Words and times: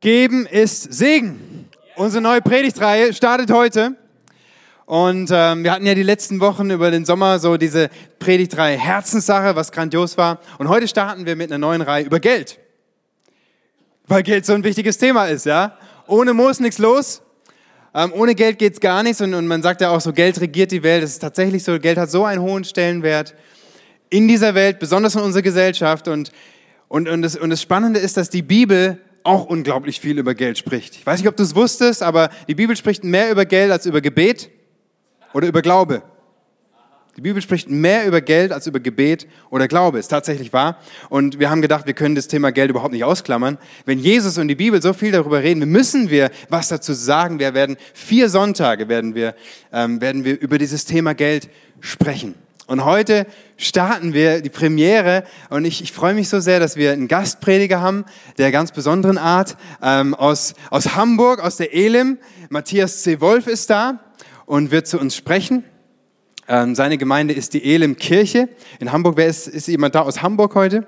Geben 0.00 0.46
ist 0.46 0.94
Segen. 0.94 1.68
Unsere 1.94 2.22
neue 2.22 2.40
Predigtreihe 2.40 3.12
startet 3.12 3.50
heute. 3.50 3.96
Und 4.86 5.28
ähm, 5.30 5.62
wir 5.62 5.72
hatten 5.72 5.84
ja 5.84 5.94
die 5.94 6.02
letzten 6.02 6.40
Wochen 6.40 6.70
über 6.70 6.90
den 6.90 7.04
Sommer 7.04 7.38
so 7.38 7.58
diese 7.58 7.90
Predigtreihe 8.18 8.78
Herzenssache, 8.78 9.54
was 9.56 9.72
grandios 9.72 10.16
war. 10.16 10.40
Und 10.56 10.70
heute 10.70 10.88
starten 10.88 11.26
wir 11.26 11.36
mit 11.36 11.52
einer 11.52 11.58
neuen 11.58 11.82
Reihe 11.82 12.06
über 12.06 12.18
Geld. 12.18 12.58
Weil 14.06 14.22
Geld 14.22 14.46
so 14.46 14.54
ein 14.54 14.64
wichtiges 14.64 14.96
Thema 14.96 15.26
ist, 15.26 15.44
ja. 15.44 15.76
Ohne 16.06 16.32
Moos 16.32 16.60
nichts 16.60 16.78
los. 16.78 17.20
Ähm, 17.94 18.14
ohne 18.14 18.34
Geld 18.34 18.58
geht's 18.58 18.80
gar 18.80 19.02
nichts. 19.02 19.20
Und, 19.20 19.34
und 19.34 19.46
man 19.48 19.60
sagt 19.60 19.82
ja 19.82 19.90
auch 19.90 20.00
so, 20.00 20.14
Geld 20.14 20.40
regiert 20.40 20.72
die 20.72 20.82
Welt. 20.82 21.02
Das 21.02 21.10
ist 21.10 21.18
tatsächlich 21.18 21.62
so. 21.62 21.78
Geld 21.78 21.98
hat 21.98 22.10
so 22.10 22.24
einen 22.24 22.40
hohen 22.40 22.64
Stellenwert 22.64 23.34
in 24.08 24.28
dieser 24.28 24.54
Welt, 24.54 24.78
besonders 24.78 25.14
in 25.14 25.20
unserer 25.20 25.42
Gesellschaft. 25.42 26.08
Und, 26.08 26.32
und, 26.88 27.06
und, 27.06 27.20
das, 27.20 27.36
und 27.36 27.50
das 27.50 27.60
Spannende 27.60 28.00
ist, 28.00 28.16
dass 28.16 28.30
die 28.30 28.40
Bibel 28.40 28.98
auch 29.22 29.46
unglaublich 29.46 30.00
viel 30.00 30.18
über 30.18 30.34
Geld 30.34 30.58
spricht. 30.58 30.96
Ich 30.96 31.06
weiß 31.06 31.20
nicht, 31.20 31.28
ob 31.28 31.36
du 31.36 31.42
es 31.42 31.54
wusstest, 31.54 32.02
aber 32.02 32.30
die 32.48 32.54
Bibel 32.54 32.76
spricht 32.76 33.04
mehr 33.04 33.30
über 33.30 33.44
Geld 33.44 33.70
als 33.70 33.86
über 33.86 34.00
Gebet 34.00 34.50
oder 35.32 35.46
über 35.48 35.62
Glaube. 35.62 36.02
Die 37.16 37.22
Bibel 37.22 37.42
spricht 37.42 37.68
mehr 37.68 38.06
über 38.06 38.20
Geld 38.20 38.52
als 38.52 38.66
über 38.66 38.80
Gebet 38.80 39.26
oder 39.50 39.68
Glaube. 39.68 39.98
Ist 39.98 40.08
tatsächlich 40.08 40.52
wahr. 40.52 40.78
Und 41.08 41.38
wir 41.38 41.50
haben 41.50 41.60
gedacht, 41.60 41.86
wir 41.86 41.92
können 41.92 42.14
das 42.14 42.28
Thema 42.28 42.50
Geld 42.50 42.70
überhaupt 42.70 42.92
nicht 42.92 43.04
ausklammern. 43.04 43.58
Wenn 43.84 43.98
Jesus 43.98 44.38
und 44.38 44.48
die 44.48 44.54
Bibel 44.54 44.80
so 44.80 44.92
viel 44.92 45.12
darüber 45.12 45.42
reden, 45.42 45.68
müssen 45.68 46.08
wir 46.08 46.30
was 46.48 46.68
dazu 46.68 46.92
sagen. 46.92 47.38
Wir 47.38 47.52
werden 47.52 47.76
vier 47.92 48.30
Sonntage 48.30 48.88
werden 48.88 49.14
wir, 49.14 49.34
ähm, 49.72 50.00
werden 50.00 50.24
wir 50.24 50.40
über 50.40 50.56
dieses 50.56 50.84
Thema 50.84 51.14
Geld 51.14 51.50
sprechen. 51.80 52.36
Und 52.70 52.84
heute 52.84 53.26
starten 53.56 54.12
wir 54.12 54.42
die 54.42 54.48
Premiere 54.48 55.24
und 55.48 55.64
ich, 55.64 55.82
ich 55.82 55.90
freue 55.90 56.14
mich 56.14 56.28
so 56.28 56.38
sehr, 56.38 56.60
dass 56.60 56.76
wir 56.76 56.92
einen 56.92 57.08
Gastprediger 57.08 57.80
haben, 57.80 58.04
der 58.38 58.52
ganz 58.52 58.70
besonderen 58.70 59.18
Art, 59.18 59.56
ähm, 59.82 60.14
aus, 60.14 60.54
aus 60.70 60.94
Hamburg, 60.94 61.40
aus 61.40 61.56
der 61.56 61.74
Elim. 61.74 62.18
Matthias 62.48 63.02
C. 63.02 63.20
Wolf 63.20 63.48
ist 63.48 63.70
da 63.70 63.98
und 64.46 64.70
wird 64.70 64.86
zu 64.86 65.00
uns 65.00 65.16
sprechen. 65.16 65.64
Ähm, 66.46 66.76
seine 66.76 66.96
Gemeinde 66.96 67.34
ist 67.34 67.54
die 67.54 67.74
Elim 67.74 67.96
Kirche 67.96 68.48
in 68.78 68.92
Hamburg. 68.92 69.16
Wer 69.16 69.26
ist, 69.26 69.48
ist 69.48 69.66
jemand 69.66 69.96
da 69.96 70.02
aus 70.02 70.22
Hamburg 70.22 70.54
heute? 70.54 70.86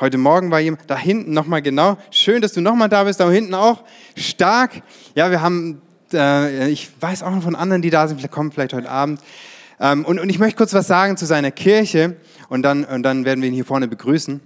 Heute 0.00 0.18
Morgen 0.18 0.50
war 0.50 0.60
jemand 0.60 0.82
da 0.86 0.98
hinten 0.98 1.32
nochmal 1.32 1.62
genau. 1.62 1.96
Schön, 2.10 2.42
dass 2.42 2.52
du 2.52 2.60
nochmal 2.60 2.90
da 2.90 3.04
bist. 3.04 3.20
Da 3.20 3.30
hinten 3.30 3.54
auch 3.54 3.84
stark. 4.16 4.82
Ja, 5.14 5.30
wir 5.30 5.40
haben, 5.40 5.80
äh, 6.12 6.68
ich 6.68 6.90
weiß 7.00 7.22
auch 7.22 7.30
noch 7.30 7.42
von 7.42 7.56
anderen, 7.56 7.80
die 7.80 7.88
da 7.88 8.06
sind. 8.06 8.18
Vielleicht 8.18 8.34
kommen 8.34 8.52
vielleicht 8.52 8.74
heute 8.74 8.90
Abend. 8.90 9.22
Ähm, 9.80 10.04
und, 10.04 10.18
und 10.18 10.28
ich 10.30 10.38
möchte 10.38 10.56
kurz 10.56 10.74
was 10.74 10.86
sagen 10.86 11.16
zu 11.16 11.26
seiner 11.26 11.50
Kirche 11.50 12.16
und 12.48 12.62
dann, 12.62 12.84
und 12.84 13.02
dann 13.02 13.24
werden 13.24 13.42
wir 13.42 13.48
ihn 13.48 13.54
hier 13.54 13.64
vorne 13.64 13.88
begrüßen. 13.88 14.40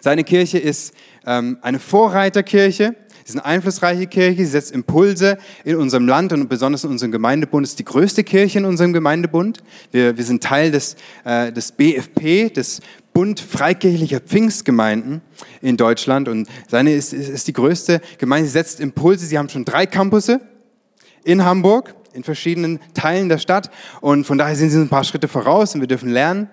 Seine 0.00 0.24
Kirche 0.24 0.58
ist 0.58 0.94
ähm, 1.26 1.58
eine 1.62 1.78
Vorreiterkirche. 1.78 2.94
Sie 3.24 3.30
ist 3.30 3.34
eine 3.34 3.44
einflussreiche 3.44 4.06
Kirche, 4.06 4.44
sie 4.44 4.50
setzt 4.52 4.70
Impulse 4.70 5.36
in 5.64 5.74
unserem 5.74 6.06
Land 6.06 6.32
und 6.32 6.48
besonders 6.48 6.84
in 6.84 6.90
unserem 6.90 7.10
Gemeindebund. 7.10 7.64
Es 7.64 7.70
ist 7.70 7.80
die 7.80 7.84
größte 7.84 8.22
Kirche 8.22 8.60
in 8.60 8.64
unserem 8.64 8.92
Gemeindebund. 8.92 9.64
Wir, 9.90 10.16
wir 10.16 10.22
sind 10.22 10.44
Teil 10.44 10.70
des, 10.70 10.94
äh, 11.24 11.50
des 11.50 11.72
BFP, 11.72 12.50
des 12.50 12.80
Bund 13.12 13.40
Freikirchlicher 13.40 14.20
Pfingstgemeinden 14.20 15.22
in 15.60 15.76
Deutschland. 15.76 16.28
Und 16.28 16.48
seine 16.68 16.92
ist, 16.92 17.12
ist, 17.12 17.28
ist 17.28 17.48
die 17.48 17.52
größte 17.52 18.00
Gemeinde. 18.18 18.46
Sie 18.46 18.52
setzt 18.52 18.78
Impulse. 18.78 19.26
Sie 19.26 19.38
haben 19.38 19.48
schon 19.48 19.64
drei 19.64 19.86
Campusse 19.86 20.40
in 21.24 21.44
Hamburg 21.44 21.95
in 22.16 22.24
verschiedenen 22.24 22.80
Teilen 22.94 23.28
der 23.28 23.38
Stadt. 23.38 23.70
Und 24.00 24.26
von 24.26 24.38
daher 24.38 24.56
sind 24.56 24.70
sie 24.70 24.80
ein 24.80 24.88
paar 24.88 25.04
Schritte 25.04 25.28
voraus 25.28 25.74
und 25.74 25.80
wir 25.80 25.88
dürfen 25.88 26.10
lernen 26.10 26.48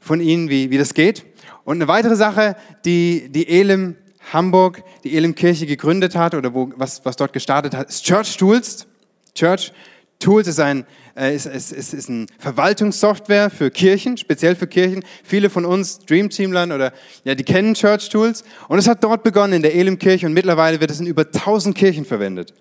von 0.00 0.20
ihnen, 0.20 0.48
wie, 0.48 0.70
wie 0.70 0.78
das 0.78 0.94
geht. 0.94 1.24
Und 1.64 1.76
eine 1.76 1.88
weitere 1.88 2.16
Sache, 2.16 2.56
die 2.84 3.28
die 3.30 3.48
Elim 3.48 3.96
Hamburg, 4.32 4.82
die 5.04 5.16
Elim 5.16 5.34
Kirche 5.34 5.66
gegründet 5.66 6.14
hat 6.14 6.34
oder 6.34 6.52
wo, 6.54 6.70
was, 6.76 7.04
was 7.04 7.16
dort 7.16 7.32
gestartet 7.32 7.74
hat, 7.74 7.88
ist 7.88 8.04
Church 8.04 8.36
Tools. 8.36 8.86
Church 9.34 9.72
Tools 10.18 10.48
ist 10.48 10.60
ein, 10.60 10.84
äh, 11.16 11.34
ist, 11.34 11.46
ist, 11.46 11.72
ist, 11.72 11.94
ist 11.94 12.08
ein 12.08 12.26
Verwaltungssoftware 12.38 13.50
für 13.50 13.70
Kirchen, 13.70 14.16
speziell 14.16 14.56
für 14.56 14.66
Kirchen. 14.66 15.04
Viele 15.22 15.48
von 15.48 15.64
uns, 15.64 16.00
Dream 16.00 16.28
Teamlern 16.28 16.72
oder, 16.72 16.92
ja, 17.24 17.34
die 17.34 17.44
kennen 17.44 17.74
Church 17.74 18.08
Tools. 18.08 18.44
Und 18.68 18.78
es 18.78 18.88
hat 18.88 19.02
dort 19.04 19.22
begonnen 19.22 19.54
in 19.54 19.62
der 19.62 19.74
Elim 19.74 19.98
Kirche 19.98 20.26
und 20.26 20.32
mittlerweile 20.32 20.80
wird 20.80 20.90
es 20.90 21.00
in 21.00 21.06
über 21.06 21.22
1000 21.22 21.76
Kirchen 21.76 22.04
verwendet. 22.04 22.52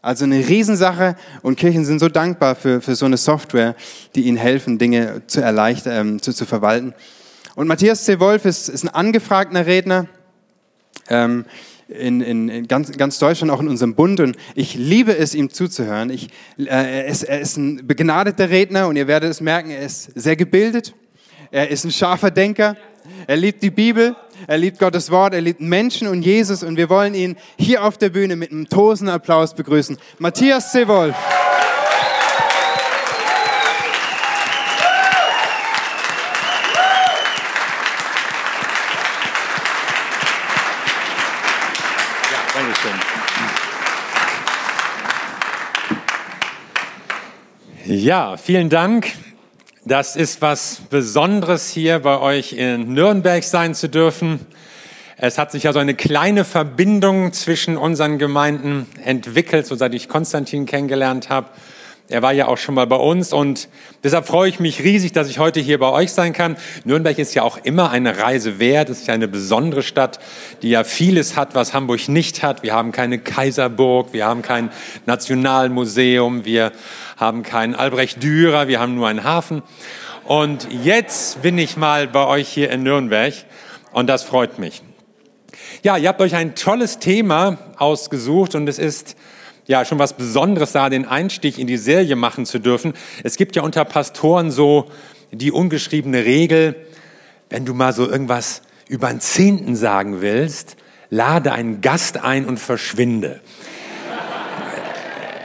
Also 0.00 0.24
eine 0.24 0.36
Riesensache 0.36 1.16
und 1.42 1.56
Kirchen 1.56 1.84
sind 1.84 1.98
so 1.98 2.08
dankbar 2.08 2.54
für, 2.54 2.80
für 2.80 2.94
so 2.94 3.04
eine 3.04 3.16
Software, 3.16 3.74
die 4.14 4.22
ihnen 4.22 4.36
helfen, 4.36 4.78
Dinge 4.78 5.22
zu 5.26 5.40
erleichtern, 5.40 6.08
ähm, 6.08 6.22
zu, 6.22 6.32
zu 6.32 6.46
verwalten. 6.46 6.94
Und 7.56 7.66
Matthias 7.66 8.04
C. 8.04 8.20
Wolf 8.20 8.44
ist, 8.44 8.68
ist 8.68 8.84
ein 8.84 8.88
angefragter 8.88 9.66
Redner 9.66 10.06
ähm, 11.08 11.44
in, 11.88 12.20
in, 12.20 12.48
in 12.48 12.68
ganz, 12.68 12.92
ganz 12.92 13.18
Deutschland, 13.18 13.50
auch 13.50 13.60
in 13.60 13.66
unserem 13.66 13.96
Bund. 13.96 14.20
Und 14.20 14.36
ich 14.54 14.76
liebe 14.76 15.16
es, 15.16 15.34
ihm 15.34 15.50
zuzuhören. 15.50 16.10
Ich, 16.10 16.28
äh, 16.58 16.66
er, 16.66 17.06
ist, 17.06 17.24
er 17.24 17.40
ist 17.40 17.56
ein 17.56 17.84
begnadeter 17.84 18.50
Redner 18.50 18.86
und 18.86 18.94
ihr 18.94 19.08
werdet 19.08 19.30
es 19.30 19.40
merken, 19.40 19.70
er 19.70 19.82
ist 19.82 20.12
sehr 20.14 20.36
gebildet. 20.36 20.94
Er 21.50 21.70
ist 21.70 21.84
ein 21.84 21.90
scharfer 21.90 22.30
Denker. 22.30 22.76
Er 23.26 23.36
liebt 23.36 23.62
die 23.62 23.70
Bibel, 23.70 24.16
er 24.46 24.58
liebt 24.58 24.78
Gottes 24.78 25.10
Wort, 25.10 25.34
er 25.34 25.40
liebt 25.40 25.60
Menschen 25.60 26.08
und 26.08 26.22
Jesus 26.22 26.62
und 26.62 26.76
wir 26.76 26.88
wollen 26.88 27.14
ihn 27.14 27.36
hier 27.58 27.84
auf 27.84 27.98
der 27.98 28.10
Bühne 28.10 28.36
mit 28.36 28.50
einem 28.50 28.68
tosenden 28.68 29.14
Applaus 29.14 29.54
begrüßen. 29.54 29.98
Matthias 30.18 30.72
C. 30.72 30.86
Wolf. 30.88 31.16
Ja, 47.84 48.36
vielen 48.36 48.68
Dank. 48.68 49.12
Das 49.88 50.16
ist 50.16 50.42
was 50.42 50.82
Besonderes 50.90 51.70
hier 51.70 52.00
bei 52.00 52.20
euch 52.20 52.52
in 52.52 52.92
Nürnberg 52.92 53.42
sein 53.42 53.74
zu 53.74 53.88
dürfen. 53.88 54.38
Es 55.16 55.38
hat 55.38 55.50
sich 55.50 55.66
also 55.66 55.78
eine 55.78 55.94
kleine 55.94 56.44
Verbindung 56.44 57.32
zwischen 57.32 57.78
unseren 57.78 58.18
Gemeinden 58.18 58.86
entwickelt, 59.02 59.66
so 59.66 59.76
seit 59.76 59.94
ich 59.94 60.10
Konstantin 60.10 60.66
kennengelernt 60.66 61.30
habe. 61.30 61.48
Er 62.10 62.22
war 62.22 62.32
ja 62.32 62.48
auch 62.48 62.56
schon 62.56 62.74
mal 62.74 62.86
bei 62.86 62.96
uns 62.96 63.34
und 63.34 63.68
deshalb 64.02 64.26
freue 64.26 64.48
ich 64.48 64.60
mich 64.60 64.82
riesig, 64.82 65.12
dass 65.12 65.28
ich 65.28 65.38
heute 65.38 65.60
hier 65.60 65.78
bei 65.78 65.90
euch 65.90 66.10
sein 66.10 66.32
kann. 66.32 66.56
Nürnberg 66.84 67.18
ist 67.18 67.34
ja 67.34 67.42
auch 67.42 67.58
immer 67.58 67.90
eine 67.90 68.16
Reise 68.16 68.58
wert. 68.58 68.88
Es 68.88 69.00
ist 69.00 69.08
ja 69.08 69.14
eine 69.14 69.28
besondere 69.28 69.82
Stadt, 69.82 70.18
die 70.62 70.70
ja 70.70 70.84
vieles 70.84 71.36
hat, 71.36 71.54
was 71.54 71.74
Hamburg 71.74 72.08
nicht 72.08 72.42
hat. 72.42 72.62
Wir 72.62 72.72
haben 72.72 72.92
keine 72.92 73.18
Kaiserburg, 73.18 74.14
wir 74.14 74.24
haben 74.24 74.40
kein 74.40 74.70
Nationalmuseum, 75.04 76.46
wir 76.46 76.72
haben 77.18 77.42
keinen 77.42 77.74
Albrecht 77.74 78.22
Dürer, 78.22 78.68
wir 78.68 78.80
haben 78.80 78.94
nur 78.94 79.06
einen 79.06 79.24
Hafen. 79.24 79.62
Und 80.24 80.66
jetzt 80.82 81.42
bin 81.42 81.58
ich 81.58 81.76
mal 81.76 82.08
bei 82.08 82.26
euch 82.26 82.48
hier 82.48 82.70
in 82.70 82.84
Nürnberg 82.84 83.34
und 83.92 84.06
das 84.06 84.22
freut 84.22 84.58
mich. 84.58 84.80
Ja, 85.82 85.98
ihr 85.98 86.08
habt 86.08 86.22
euch 86.22 86.34
ein 86.34 86.54
tolles 86.54 87.00
Thema 87.00 87.58
ausgesucht 87.76 88.54
und 88.54 88.66
es 88.66 88.78
ist 88.78 89.14
ja 89.68 89.84
schon 89.84 89.98
was 89.98 90.14
Besonderes 90.14 90.72
da, 90.72 90.88
den 90.88 91.06
Einstieg 91.06 91.58
in 91.58 91.66
die 91.66 91.76
Serie 91.76 92.16
machen 92.16 92.46
zu 92.46 92.58
dürfen. 92.58 92.94
Es 93.22 93.36
gibt 93.36 93.54
ja 93.54 93.62
unter 93.62 93.84
Pastoren 93.84 94.50
so 94.50 94.90
die 95.30 95.52
ungeschriebene 95.52 96.24
Regel, 96.24 96.74
wenn 97.50 97.64
du 97.64 97.74
mal 97.74 97.92
so 97.92 98.08
irgendwas 98.08 98.62
über 98.88 99.08
einen 99.08 99.20
Zehnten 99.20 99.76
sagen 99.76 100.22
willst, 100.22 100.76
lade 101.10 101.52
einen 101.52 101.82
Gast 101.82 102.18
ein 102.18 102.46
und 102.46 102.58
verschwinde. 102.58 103.40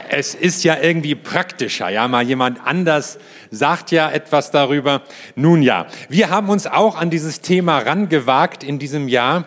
Es 0.09 0.35
ist 0.35 0.63
ja 0.63 0.77
irgendwie 0.79 1.15
praktischer, 1.15 1.89
ja, 1.89 2.07
mal 2.07 2.23
jemand 2.23 2.65
anders 2.65 3.17
sagt 3.49 3.91
ja 3.91 4.09
etwas 4.09 4.51
darüber. 4.51 5.01
Nun 5.35 5.63
ja, 5.63 5.87
wir 6.07 6.29
haben 6.29 6.49
uns 6.49 6.67
auch 6.67 6.95
an 6.95 7.09
dieses 7.09 7.41
Thema 7.41 7.79
rangewagt 7.79 8.63
in 8.63 8.79
diesem 8.79 9.07
Jahr 9.07 9.45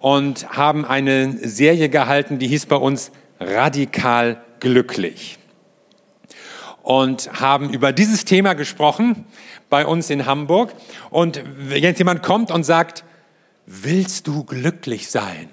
und 0.00 0.48
haben 0.48 0.84
eine 0.84 1.36
Serie 1.46 1.88
gehalten, 1.88 2.38
die 2.38 2.48
hieß 2.48 2.66
bei 2.66 2.76
uns 2.76 3.12
radikal 3.40 4.42
glücklich. 4.60 5.38
Und 6.82 7.30
haben 7.40 7.70
über 7.70 7.92
dieses 7.92 8.24
Thema 8.24 8.54
gesprochen 8.54 9.26
bei 9.68 9.84
uns 9.84 10.08
in 10.10 10.26
Hamburg. 10.26 10.72
Und 11.10 11.42
wenn 11.56 11.82
jetzt 11.82 11.98
jemand 11.98 12.22
kommt 12.22 12.50
und 12.50 12.64
sagt, 12.64 13.04
willst 13.66 14.26
du 14.26 14.44
glücklich 14.44 15.10
sein? 15.10 15.50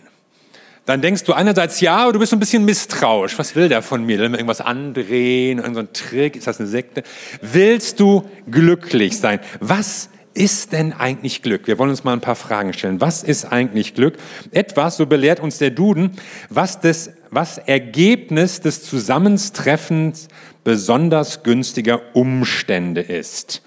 Dann 0.86 1.02
denkst 1.02 1.24
du 1.24 1.34
einerseits 1.34 1.82
ja, 1.82 1.98
aber 1.98 2.14
du 2.14 2.20
bist 2.20 2.32
ein 2.32 2.40
bisschen 2.40 2.64
misstrauisch. 2.64 3.38
Was 3.40 3.56
will 3.56 3.70
der 3.70 3.82
von 3.82 4.06
mir? 4.06 4.20
Will 4.20 4.30
mir 4.30 4.38
irgendwas 4.38 4.62
andrehen? 4.62 5.58
Irgendein 5.58 5.92
Trick? 5.94 6.36
Ist 6.36 6.46
das 6.46 6.60
eine 6.60 6.70
Sekte? 6.70 7.04
Willst 7.42 8.00
du 8.00 8.30
glücklich 8.50 9.18
sein? 9.18 9.40
Was 9.60 10.10
ist 10.36 10.74
denn 10.74 10.94
eigentlich 10.94 11.42
Glück? 11.42 11.66
Wir 11.66 11.80
wollen 11.80 11.90
uns 11.90 12.04
mal 12.04 12.14
ein 12.14 12.22
paar 12.22 12.36
Fragen 12.36 12.74
stellen. 12.74 13.02
Was 13.02 13.24
ist 13.24 13.46
eigentlich 13.46 13.96
Glück? 13.96 14.18
Etwas, 14.52 14.98
so 14.98 15.08
belehrt 15.08 15.40
uns 15.40 15.58
der 15.58 15.72
Duden, 15.72 16.12
was, 16.50 16.80
das, 16.82 17.10
was 17.36 17.58
Ergebnis 17.58 18.62
des 18.62 18.84
Zusammentreffens 18.84 20.30
besonders 20.64 21.44
günstiger 21.44 22.02
Umstände 22.14 23.02
ist. 23.02 23.62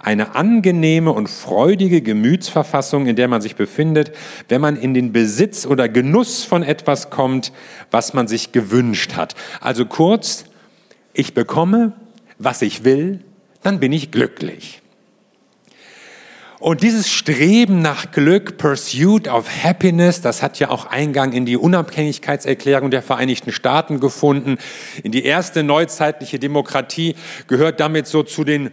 Eine 0.00 0.34
angenehme 0.34 1.12
und 1.12 1.30
freudige 1.30 2.02
Gemütsverfassung, 2.02 3.06
in 3.06 3.16
der 3.16 3.28
man 3.28 3.40
sich 3.40 3.56
befindet, 3.56 4.12
wenn 4.48 4.60
man 4.60 4.76
in 4.76 4.92
den 4.92 5.12
Besitz 5.12 5.64
oder 5.64 5.88
Genuss 5.88 6.44
von 6.44 6.62
etwas 6.62 7.10
kommt, 7.10 7.52
was 7.90 8.12
man 8.12 8.26
sich 8.28 8.52
gewünscht 8.52 9.14
hat. 9.14 9.34
Also 9.60 9.86
kurz, 9.86 10.44
ich 11.14 11.32
bekomme, 11.32 11.92
was 12.38 12.60
ich 12.60 12.84
will, 12.84 13.20
dann 13.62 13.78
bin 13.78 13.92
ich 13.92 14.10
glücklich. 14.10 14.81
Und 16.62 16.84
dieses 16.84 17.10
Streben 17.10 17.82
nach 17.82 18.12
Glück, 18.12 18.56
Pursuit 18.56 19.26
of 19.26 19.48
Happiness, 19.64 20.20
das 20.20 20.42
hat 20.42 20.60
ja 20.60 20.70
auch 20.70 20.86
Eingang 20.86 21.32
in 21.32 21.44
die 21.44 21.56
Unabhängigkeitserklärung 21.56 22.92
der 22.92 23.02
Vereinigten 23.02 23.50
Staaten 23.50 23.98
gefunden. 23.98 24.58
In 25.02 25.10
die 25.10 25.24
erste 25.24 25.64
neuzeitliche 25.64 26.38
Demokratie 26.38 27.16
gehört 27.48 27.80
damit 27.80 28.06
so 28.06 28.22
zu 28.22 28.44
den 28.44 28.70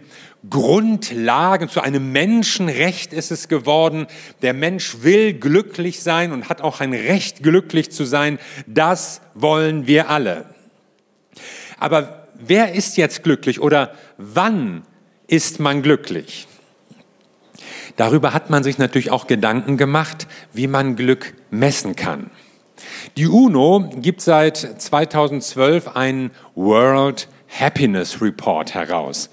Grundlagen, 0.48 1.68
zu 1.68 1.80
einem 1.80 2.12
Menschenrecht 2.12 3.12
ist 3.12 3.32
es 3.32 3.48
geworden. 3.48 4.06
Der 4.40 4.54
Mensch 4.54 5.02
will 5.02 5.32
glücklich 5.32 6.00
sein 6.00 6.30
und 6.30 6.48
hat 6.48 6.60
auch 6.60 6.78
ein 6.78 6.92
Recht, 6.92 7.42
glücklich 7.42 7.90
zu 7.90 8.04
sein. 8.04 8.38
Das 8.68 9.20
wollen 9.34 9.88
wir 9.88 10.10
alle. 10.10 10.44
Aber 11.80 12.28
wer 12.38 12.72
ist 12.72 12.96
jetzt 12.98 13.24
glücklich 13.24 13.60
oder 13.60 13.96
wann 14.16 14.84
ist 15.26 15.58
man 15.58 15.82
glücklich? 15.82 16.46
Darüber 18.00 18.32
hat 18.32 18.48
man 18.48 18.62
sich 18.62 18.78
natürlich 18.78 19.10
auch 19.10 19.26
Gedanken 19.26 19.76
gemacht, 19.76 20.26
wie 20.54 20.68
man 20.68 20.96
Glück 20.96 21.34
messen 21.50 21.96
kann. 21.96 22.30
Die 23.18 23.26
UNO 23.26 23.90
gibt 23.96 24.22
seit 24.22 24.56
2012 24.56 25.96
einen 25.96 26.30
World 26.54 27.28
Happiness 27.50 28.22
Report 28.22 28.72
heraus. 28.72 29.28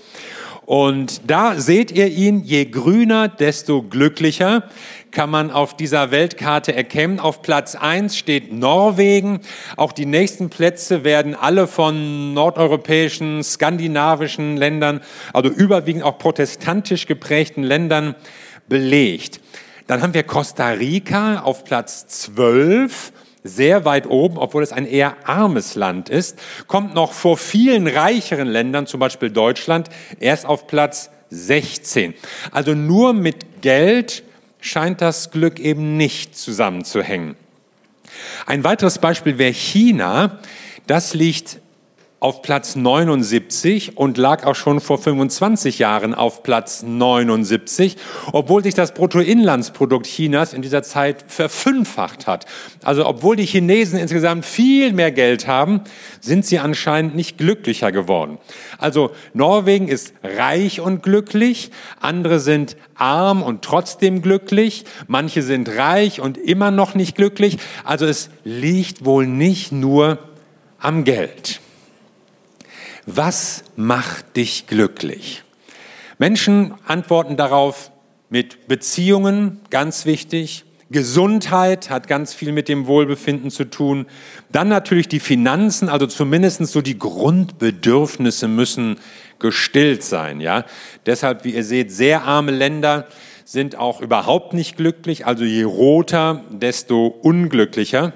Und 0.66 1.22
da 1.31 1.56
seht 1.62 1.94
ihr 1.94 2.08
ihn, 2.08 2.44
je 2.44 2.66
grüner, 2.66 3.30
desto 3.30 3.84
glücklicher 3.84 4.64
kann 5.12 5.30
man 5.30 5.50
auf 5.50 5.78
dieser 5.78 6.12
Weltkarte 6.12 6.75
erkennen. 6.75 7.22
Auf 7.22 7.42
Platz 7.42 7.75
eins 7.75 8.18
steht 8.18 8.52
Norwegen. 8.52 9.40
Auch 9.78 9.94
die 9.94 10.06
nächsten 10.06 10.50
Plätze 10.50 11.06
werden 11.06 11.36
alle 11.36 11.68
von 11.68 12.34
nordeuropäischen, 12.34 13.46
skandinavischen 13.46 14.58
Ländern, 14.58 15.00
also 15.31 15.50
überwiegend 15.50 16.04
auch 16.04 16.18
protestantisch 16.18 17.06
geprägten 17.06 17.64
Ländern 17.64 18.14
belegt. 18.68 19.40
Dann 19.88 20.02
haben 20.02 20.14
wir 20.14 20.24
Costa 20.24 20.69
Rica 20.69 21.42
auf 21.42 21.64
Platz 21.64 22.08
12, 22.08 23.14
sehr 23.44 23.86
weit 23.86 24.08
oben, 24.08 24.38
obwohl 24.38 24.64
es 24.64 24.74
ein 24.74 24.86
eher 24.86 25.16
armes 25.28 25.75
Land 25.75 26.10
ist, 26.10 26.38
kommt 26.68 26.94
noch 26.94 27.14
vor 27.14 27.38
vielen 27.38 27.88
reicheren 27.88 28.48
Ländern, 28.48 28.88
zum 28.88 29.00
Beispiel 29.00 29.30
Deutschland, 29.30 29.90
erst 30.19 30.46
auf 30.46 30.68
Platz 30.68 31.10
16. 31.30 32.14
Also 32.52 32.74
nur 32.74 33.14
mit 33.14 33.62
Geld 33.62 34.24
scheint 34.60 35.02
das 35.02 35.31
Glück 35.31 35.60
eben 35.60 35.98
nicht 35.98 36.38
zusammenzuhängen. 36.38 37.36
Ein 38.46 38.64
weiteres 38.64 39.00
Beispiel 39.00 39.38
wäre 39.38 39.54
China. 39.54 40.40
Das 40.88 41.14
liegt 41.14 41.60
auf 42.19 42.42
Platz 42.42 42.75
79 42.75 43.96
und 43.96 44.18
lag 44.18 44.44
auch 44.44 44.56
schon 44.56 44.80
vor 44.80 44.98
25 44.98 45.78
Jahren 45.78 46.16
auf 46.16 46.42
Platz 46.42 46.81
79, 46.81 47.96
obwohl 48.31 48.64
sich 48.64 48.74
das 48.74 48.96
Bruttoinlandsprodukt 48.96 50.08
Chinas 50.08 50.54
in 50.54 50.64
dieser 50.64 50.81
Zeit 50.81 51.25
verfünffacht 51.28 52.25
hat. 52.25 52.48
Also 52.84 53.06
obwohl 53.06 53.36
die 53.36 53.46
Chinesen 53.46 54.00
insgesamt 54.00 54.46
viel 54.46 54.94
mehr 54.94 55.12
Geld 55.12 55.46
haben, 55.46 55.81
sind 56.19 56.44
sie 56.44 56.58
anscheinend 56.58 57.16
nicht 57.16 57.38
glücklicher 57.38 57.92
geworden. 57.92 58.40
Also 58.80 59.12
Norwegen 59.34 59.88
ist 59.88 60.14
reich 60.24 60.81
und 60.81 61.04
glücklich, 61.04 61.69
andere 62.02 62.40
sind 62.40 62.78
arm 62.96 63.44
und 63.44 63.62
trotzdem 63.62 64.24
glücklich, 64.24 64.86
manche 65.06 65.44
sind 65.44 65.69
reich 65.69 66.19
und 66.19 66.40
immer 66.40 66.72
noch 66.72 66.96
nicht 66.96 67.16
glücklich. 67.16 67.60
Also 67.84 68.08
es 68.08 68.31
liegt 68.44 69.06
wohl 69.06 69.28
nicht 69.28 69.72
nur 69.72 70.18
am 70.80 71.04
Geld. 71.04 71.62
Was 73.09 73.63
macht 73.77 74.36
dich 74.36 74.68
glücklich? 74.68 75.44
Menschen 76.18 76.74
antworten 76.86 77.38
darauf 77.38 77.89
mit 78.30 78.68
Beziehungen, 78.68 79.62
ganz 79.69 80.06
wichtig. 80.06 80.65
Gesundheit 80.89 81.89
hat 81.89 82.09
ganz 82.09 82.33
viel 82.33 82.51
mit 82.51 82.68
dem 82.68 82.86
Wohlbefinden 82.86 83.50
zu 83.50 83.63
tun. 83.63 84.07
Dann 84.51 84.68
natürlich 84.68 85.07
die 85.07 85.21
Finanzen, 85.21 85.88
also 85.88 86.06
zumindest 86.06 86.65
so 86.68 86.81
die 86.81 87.00
Grundbedürfnisse 87.00 88.50
müssen 88.50 89.00
gestillt 89.39 90.04
sein. 90.04 90.42
Ja? 90.42 90.65
Deshalb, 91.06 91.45
wie 91.45 91.56
ihr 91.56 91.63
seht, 91.63 91.94
sehr 91.94 92.24
arme 92.24 92.51
Länder 92.51 93.07
sind 93.45 93.77
auch 93.77 94.01
überhaupt 94.01 94.54
nicht 94.54 94.75
glücklich. 94.75 95.25
Also 95.25 95.45
je 95.45 95.63
roter, 95.63 96.44
desto 96.50 97.07
unglücklicher. 97.07 98.12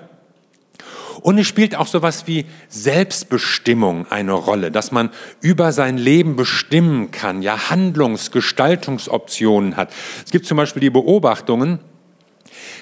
Und 1.22 1.38
es 1.38 1.48
spielt 1.48 1.75
auch 1.75 1.88
sowas 1.88 2.28
wie 2.28 2.46
Selbstbestimmung 2.69 4.10
eine 4.10 4.34
Rolle, 4.34 4.72
dass 4.72 4.92
man 4.92 5.10
über 5.42 5.72
sein 5.72 5.98
Leben 5.98 6.36
bestimmen 6.36 7.12
kann, 7.12 7.42
ja 7.42 7.69
Handlungs-, 7.69 8.31
Gestaltungsoptionen 8.31 9.75
hat. 9.75 9.92
Es 10.25 10.31
gibt 10.31 10.46
zum 10.46 10.58
Beispiel 10.58 10.81
die 10.81 10.90
Beobachtungen, 10.90 11.80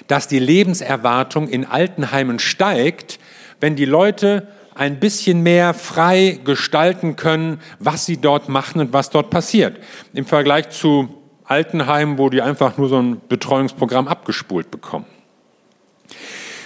dass 0.06 0.28
die 0.28 0.38
Lebenserwartung 0.38 1.48
in 1.48 1.64
Altenheimen 1.64 2.38
steigt, 2.38 3.18
wenn 3.60 3.76
die 3.76 3.84
Leute 3.84 4.48
ein 4.74 4.98
bisschen 4.98 5.42
mehr 5.42 5.74
frei 5.74 6.38
gestalten 6.44 7.16
können, 7.16 7.60
was 7.78 8.06
sie 8.06 8.16
dort 8.16 8.48
machen 8.48 8.80
und 8.80 8.92
was 8.92 9.10
dort 9.10 9.30
passiert. 9.30 9.78
Im 10.14 10.24
Vergleich 10.24 10.70
zu 10.70 11.20
Altenheimen, 11.44 12.16
wo 12.16 12.30
die 12.30 12.42
einfach 12.42 12.78
nur 12.78 12.88
so 12.88 12.98
ein 12.98 13.20
Betreuungsprogramm 13.28 14.08
abgespult 14.08 14.70
bekommen. 14.70 15.06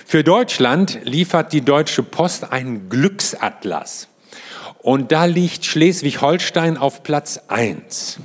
Für 0.06 0.22
Deutschland 0.22 1.00
liefert 1.04 1.52
die 1.52 1.62
Deutsche 1.62 2.02
Post 2.02 2.52
einen 2.52 2.88
Glücksatlas. 2.88 4.08
Und 4.78 5.12
da 5.12 5.24
liegt 5.24 5.64
Schleswig-Holstein 5.64 6.76
auf 6.76 7.02
Platz 7.02 7.40
1. 7.48 8.18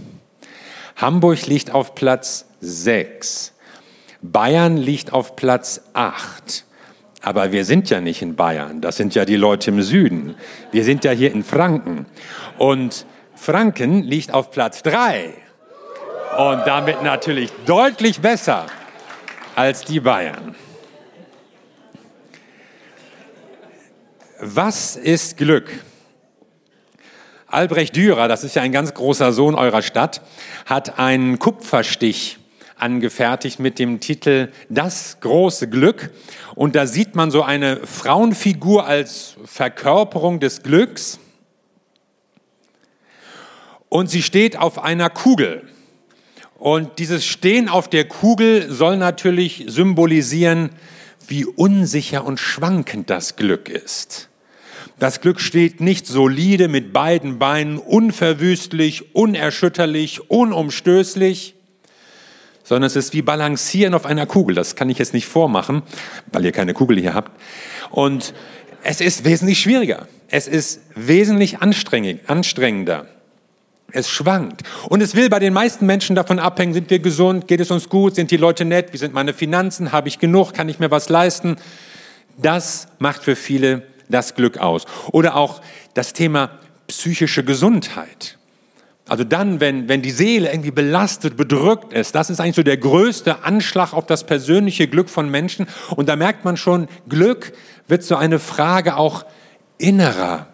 Hamburg 0.97 1.47
liegt 1.47 1.71
auf 1.71 1.95
Platz 1.95 2.45
6. 2.59 3.53
Bayern 4.21 4.75
liegt 4.75 5.13
auf 5.13 5.37
Platz 5.37 5.81
8. 5.93 6.65
Aber 7.21 7.53
wir 7.53 7.63
sind 7.63 7.89
ja 7.89 8.01
nicht 8.01 8.21
in 8.21 8.35
Bayern, 8.35 8.81
das 8.81 8.97
sind 8.97 9.15
ja 9.15 9.23
die 9.23 9.37
Leute 9.37 9.71
im 9.71 9.81
Süden. 9.81 10.35
Wir 10.71 10.83
sind 10.83 11.05
ja 11.05 11.11
hier 11.11 11.31
in 11.31 11.43
Franken. 11.43 12.05
Und 12.57 13.05
Franken 13.35 14.03
liegt 14.03 14.33
auf 14.33 14.51
Platz 14.51 14.83
3. 14.83 15.33
Und 16.37 16.67
damit 16.67 17.03
natürlich 17.03 17.51
deutlich 17.65 18.19
besser 18.19 18.65
als 19.55 19.85
die 19.85 20.01
Bayern. 20.01 20.55
Was 24.41 24.95
ist 24.95 25.35
Glück? 25.35 25.69
Albrecht 27.47 27.97
Dürer, 27.97 28.29
das 28.29 28.45
ist 28.45 28.55
ja 28.55 28.61
ein 28.61 28.71
ganz 28.71 28.93
großer 28.93 29.33
Sohn 29.33 29.53
eurer 29.53 29.81
Stadt, 29.81 30.21
hat 30.65 30.97
einen 30.97 31.39
Kupferstich 31.39 32.37
angefertigt 32.77 33.59
mit 33.59 33.79
dem 33.79 33.99
Titel 33.99 34.47
Das 34.69 35.19
große 35.19 35.67
Glück. 35.69 36.11
Und 36.55 36.75
da 36.75 36.87
sieht 36.87 37.15
man 37.15 37.31
so 37.31 37.43
eine 37.43 37.85
Frauenfigur 37.85 38.85
als 38.85 39.35
Verkörperung 39.43 40.39
des 40.39 40.63
Glücks. 40.63 41.19
Und 43.89 44.09
sie 44.09 44.21
steht 44.21 44.57
auf 44.57 44.81
einer 44.81 45.09
Kugel. 45.09 45.67
Und 46.57 46.97
dieses 46.99 47.25
Stehen 47.25 47.67
auf 47.67 47.89
der 47.89 48.05
Kugel 48.05 48.71
soll 48.71 48.95
natürlich 48.95 49.65
symbolisieren, 49.67 50.69
wie 51.29 51.45
unsicher 51.45 52.25
und 52.25 52.39
schwankend 52.39 53.09
das 53.09 53.35
Glück 53.35 53.69
ist. 53.69 54.29
Das 54.97 55.21
Glück 55.21 55.39
steht 55.39 55.79
nicht 55.79 56.07
solide 56.07 56.67
mit 56.67 56.91
beiden 56.91 57.39
Beinen, 57.39 57.77
unverwüstlich, 57.77 59.15
unerschütterlich, 59.15 60.29
unumstößlich, 60.29 61.55
sondern 62.63 62.87
es 62.87 62.95
ist 62.95 63.13
wie 63.13 63.21
Balancieren 63.21 63.93
auf 63.93 64.05
einer 64.05 64.25
Kugel. 64.25 64.55
Das 64.55 64.75
kann 64.75 64.89
ich 64.89 64.99
jetzt 64.99 65.13
nicht 65.13 65.25
vormachen, 65.25 65.83
weil 66.31 66.43
ihr 66.43 66.51
keine 66.51 66.73
Kugel 66.73 66.99
hier 66.99 67.13
habt. 67.13 67.31
Und 67.89 68.33
es 68.83 68.99
ist 68.99 69.23
wesentlich 69.23 69.59
schwieriger. 69.59 70.07
Es 70.27 70.47
ist 70.47 70.81
wesentlich 70.95 71.59
anstrengender. 71.59 73.07
Es 73.91 74.09
schwankt. 74.09 74.63
Und 74.87 75.01
es 75.01 75.15
will 75.15 75.29
bei 75.29 75.39
den 75.39 75.53
meisten 75.53 75.85
Menschen 75.85 76.15
davon 76.15 76.39
abhängen, 76.39 76.73
sind 76.73 76.89
wir 76.89 76.99
gesund, 76.99 77.47
geht 77.47 77.59
es 77.59 77.71
uns 77.71 77.89
gut, 77.89 78.15
sind 78.15 78.31
die 78.31 78.37
Leute 78.37 78.65
nett, 78.65 78.93
wie 78.93 78.97
sind 78.97 79.13
meine 79.13 79.33
Finanzen, 79.33 79.91
habe 79.91 80.07
ich 80.07 80.19
genug, 80.19 80.53
kann 80.53 80.69
ich 80.69 80.79
mir 80.79 80.91
was 80.91 81.09
leisten. 81.09 81.57
Das 82.37 82.87
macht 82.99 83.23
für 83.23 83.35
viele 83.35 83.83
das 84.09 84.35
Glück 84.35 84.57
aus. 84.57 84.85
Oder 85.11 85.35
auch 85.35 85.61
das 85.93 86.13
Thema 86.13 86.51
psychische 86.87 87.43
Gesundheit. 87.43 88.37
Also 89.07 89.23
dann, 89.23 89.59
wenn, 89.59 89.89
wenn 89.89 90.03
die 90.03 90.11
Seele 90.11 90.51
irgendwie 90.51 90.71
belastet, 90.71 91.35
bedrückt 91.35 91.93
ist, 91.93 92.13
das 92.13 92.29
ist 92.29 92.39
eigentlich 92.39 92.55
so 92.55 92.63
der 92.63 92.77
größte 92.77 93.43
Anschlag 93.43 93.93
auf 93.93 94.05
das 94.05 94.23
persönliche 94.23 94.87
Glück 94.87 95.09
von 95.09 95.29
Menschen. 95.29 95.67
Und 95.95 96.09
da 96.09 96.15
merkt 96.15 96.45
man 96.45 96.57
schon, 96.57 96.87
Glück 97.07 97.53
wird 97.87 98.03
so 98.03 98.15
eine 98.15 98.37
Frage 98.37 98.97
auch 98.97 99.25
innerer 99.79 100.47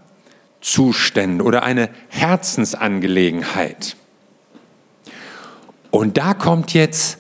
Zustände 0.66 1.44
oder 1.44 1.62
eine 1.62 1.92
Herzensangelegenheit. 2.08 3.96
Und 5.92 6.18
da 6.18 6.34
kommt 6.34 6.74
jetzt 6.74 7.20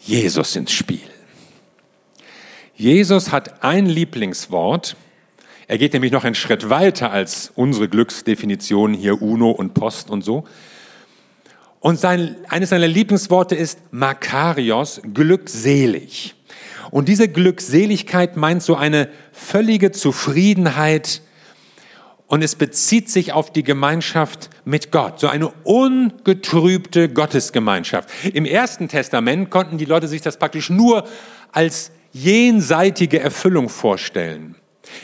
Jesus 0.00 0.56
ins 0.56 0.70
Spiel. 0.70 1.00
Jesus 2.76 3.32
hat 3.32 3.64
ein 3.64 3.86
Lieblingswort. 3.86 4.94
Er 5.68 5.78
geht 5.78 5.94
nämlich 5.94 6.12
noch 6.12 6.24
einen 6.24 6.34
Schritt 6.34 6.68
weiter 6.68 7.10
als 7.10 7.50
unsere 7.54 7.88
Glücksdefinitionen 7.88 8.94
hier 8.94 9.22
UNO 9.22 9.52
und 9.52 9.72
Post 9.72 10.10
und 10.10 10.20
so. 10.22 10.44
Und 11.80 11.98
sein, 11.98 12.36
eines 12.50 12.68
seiner 12.68 12.88
Lieblingsworte 12.88 13.54
ist 13.54 13.78
Makarios, 13.90 15.00
glückselig. 15.14 16.34
Und 16.90 17.08
diese 17.08 17.28
Glückseligkeit 17.28 18.36
meint 18.36 18.62
so 18.62 18.76
eine 18.76 19.08
völlige 19.32 19.92
Zufriedenheit 19.92 21.22
und 22.30 22.42
es 22.42 22.54
bezieht 22.54 23.10
sich 23.10 23.32
auf 23.32 23.52
die 23.52 23.64
Gemeinschaft 23.64 24.50
mit 24.64 24.92
Gott, 24.92 25.18
so 25.18 25.26
eine 25.26 25.48
ungetrübte 25.64 27.08
Gottesgemeinschaft. 27.08 28.08
Im 28.32 28.44
Ersten 28.44 28.86
Testament 28.86 29.50
konnten 29.50 29.78
die 29.78 29.84
Leute 29.84 30.06
sich 30.06 30.22
das 30.22 30.36
praktisch 30.36 30.70
nur 30.70 31.08
als 31.50 31.90
jenseitige 32.12 33.18
Erfüllung 33.18 33.68
vorstellen. 33.68 34.54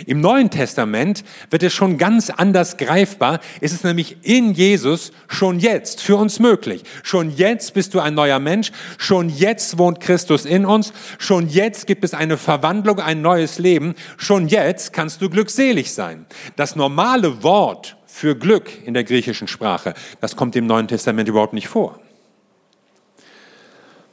Im 0.06 0.20
Neuen 0.20 0.50
Testament 0.50 1.22
wird 1.50 1.62
es 1.62 1.74
schon 1.74 1.98
ganz 1.98 2.30
anders 2.30 2.76
greifbar. 2.76 3.40
Es 3.60 3.72
ist 3.72 3.84
nämlich 3.84 4.16
in 4.22 4.52
Jesus 4.52 5.12
schon 5.28 5.60
jetzt 5.60 6.00
für 6.00 6.16
uns 6.16 6.38
möglich. 6.38 6.82
Schon 7.02 7.30
jetzt 7.30 7.74
bist 7.74 7.94
du 7.94 8.00
ein 8.00 8.14
neuer 8.14 8.38
Mensch. 8.38 8.72
Schon 8.98 9.28
jetzt 9.28 9.78
wohnt 9.78 10.00
Christus 10.00 10.44
in 10.44 10.64
uns. 10.64 10.92
Schon 11.18 11.48
jetzt 11.48 11.86
gibt 11.86 12.04
es 12.04 12.14
eine 12.14 12.38
Verwandlung, 12.38 13.00
ein 13.00 13.20
neues 13.20 13.58
Leben. 13.58 13.94
Schon 14.16 14.48
jetzt 14.48 14.92
kannst 14.92 15.20
du 15.20 15.28
glückselig 15.28 15.92
sein. 15.92 16.26
Das 16.56 16.74
normale 16.74 17.42
Wort 17.42 17.96
für 18.06 18.34
Glück 18.34 18.70
in 18.86 18.94
der 18.94 19.04
griechischen 19.04 19.46
Sprache, 19.46 19.92
das 20.20 20.36
kommt 20.36 20.56
im 20.56 20.66
Neuen 20.66 20.88
Testament 20.88 21.28
überhaupt 21.28 21.52
nicht 21.52 21.68
vor 21.68 22.00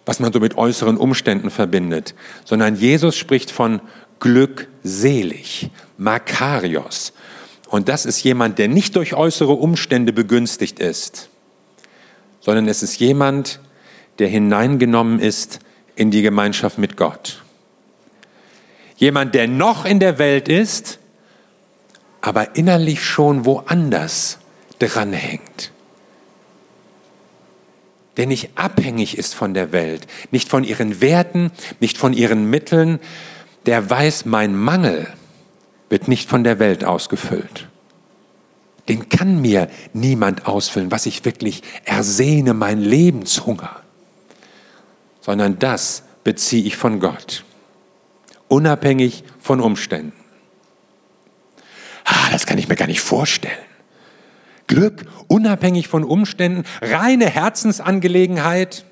was 0.05 0.19
man 0.19 0.33
so 0.33 0.39
mit 0.39 0.57
äußeren 0.57 0.97
Umständen 0.97 1.49
verbindet, 1.49 2.13
sondern 2.43 2.75
Jesus 2.75 3.15
spricht 3.15 3.51
von 3.51 3.81
glückselig, 4.23 5.69
Makarios. 5.97 7.11
Und 7.67 7.89
das 7.89 8.05
ist 8.05 8.23
jemand, 8.23 8.57
der 8.57 8.69
nicht 8.69 8.95
durch 8.95 9.13
äußere 9.13 9.51
Umstände 9.51 10.13
begünstigt 10.13 10.79
ist, 10.79 11.29
sondern 12.39 12.69
es 12.69 12.83
ist 12.83 12.99
jemand, 12.99 13.59
der 14.19 14.29
hineingenommen 14.29 15.19
ist 15.19 15.59
in 15.95 16.09
die 16.09 16.21
Gemeinschaft 16.21 16.77
mit 16.77 16.95
Gott. 16.95 17.43
Jemand, 18.95 19.35
der 19.35 19.49
noch 19.49 19.83
in 19.83 19.99
der 19.99 20.17
Welt 20.19 20.47
ist, 20.47 20.99
aber 22.21 22.55
innerlich 22.55 23.03
schon 23.03 23.43
woanders 23.43 24.37
dranhängt. 24.79 25.71
Der 28.15 28.27
nicht 28.27 28.51
abhängig 28.55 29.17
ist 29.17 29.35
von 29.35 29.53
der 29.53 29.73
Welt, 29.73 30.07
nicht 30.31 30.47
von 30.47 30.63
ihren 30.63 31.01
Werten, 31.01 31.51
nicht 31.81 31.97
von 31.97 32.13
ihren 32.13 32.49
Mitteln, 32.49 32.99
der 33.65 33.89
weiß, 33.89 34.25
mein 34.25 34.55
Mangel 34.55 35.07
wird 35.89 36.07
nicht 36.07 36.29
von 36.29 36.43
der 36.43 36.59
Welt 36.59 36.83
ausgefüllt. 36.83 37.67
Den 38.89 39.07
kann 39.09 39.39
mir 39.41 39.69
niemand 39.93 40.45
ausfüllen, 40.45 40.91
was 40.91 41.05
ich 41.05 41.23
wirklich 41.23 41.61
ersehne, 41.85 42.53
mein 42.53 42.81
Lebenshunger, 42.81 43.79
sondern 45.21 45.59
das 45.59 46.03
beziehe 46.23 46.63
ich 46.65 46.75
von 46.75 46.99
Gott, 46.99 47.45
unabhängig 48.49 49.23
von 49.39 49.61
Umständen. 49.61 50.13
Ah, 52.03 52.29
das 52.31 52.45
kann 52.45 52.57
ich 52.57 52.67
mir 52.67 52.75
gar 52.75 52.87
nicht 52.87 53.01
vorstellen. 53.01 53.53
Glück, 54.67 55.05
unabhängig 55.27 55.87
von 55.87 56.03
Umständen, 56.03 56.63
reine 56.81 57.29
Herzensangelegenheit. 57.29 58.85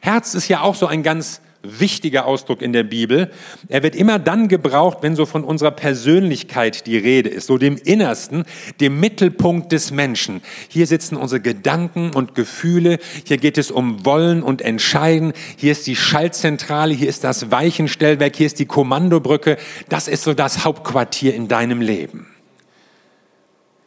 Herz 0.00 0.34
ist 0.34 0.48
ja 0.48 0.60
auch 0.60 0.74
so 0.74 0.86
ein 0.86 1.02
ganz 1.02 1.40
wichtiger 1.64 2.26
Ausdruck 2.26 2.62
in 2.62 2.72
der 2.72 2.84
Bibel. 2.84 3.30
Er 3.68 3.82
wird 3.82 3.96
immer 3.96 4.18
dann 4.18 4.48
gebraucht, 4.48 4.98
wenn 5.02 5.16
so 5.16 5.26
von 5.26 5.44
unserer 5.44 5.70
Persönlichkeit 5.70 6.86
die 6.86 6.98
Rede 6.98 7.28
ist, 7.28 7.46
so 7.46 7.58
dem 7.58 7.76
Innersten, 7.76 8.44
dem 8.80 9.00
Mittelpunkt 9.00 9.72
des 9.72 9.90
Menschen. 9.90 10.42
Hier 10.68 10.86
sitzen 10.86 11.16
unsere 11.16 11.40
Gedanken 11.40 12.10
und 12.10 12.34
Gefühle, 12.34 12.98
hier 13.24 13.38
geht 13.38 13.58
es 13.58 13.70
um 13.70 14.04
Wollen 14.04 14.42
und 14.42 14.62
Entscheiden, 14.62 15.32
hier 15.56 15.72
ist 15.72 15.86
die 15.86 15.96
Schaltzentrale, 15.96 16.94
hier 16.94 17.08
ist 17.08 17.24
das 17.24 17.50
Weichenstellwerk, 17.50 18.36
hier 18.36 18.46
ist 18.46 18.58
die 18.58 18.66
Kommandobrücke. 18.66 19.56
Das 19.88 20.08
ist 20.08 20.24
so 20.24 20.34
das 20.34 20.64
Hauptquartier 20.64 21.34
in 21.34 21.48
deinem 21.48 21.80
Leben. 21.80 22.33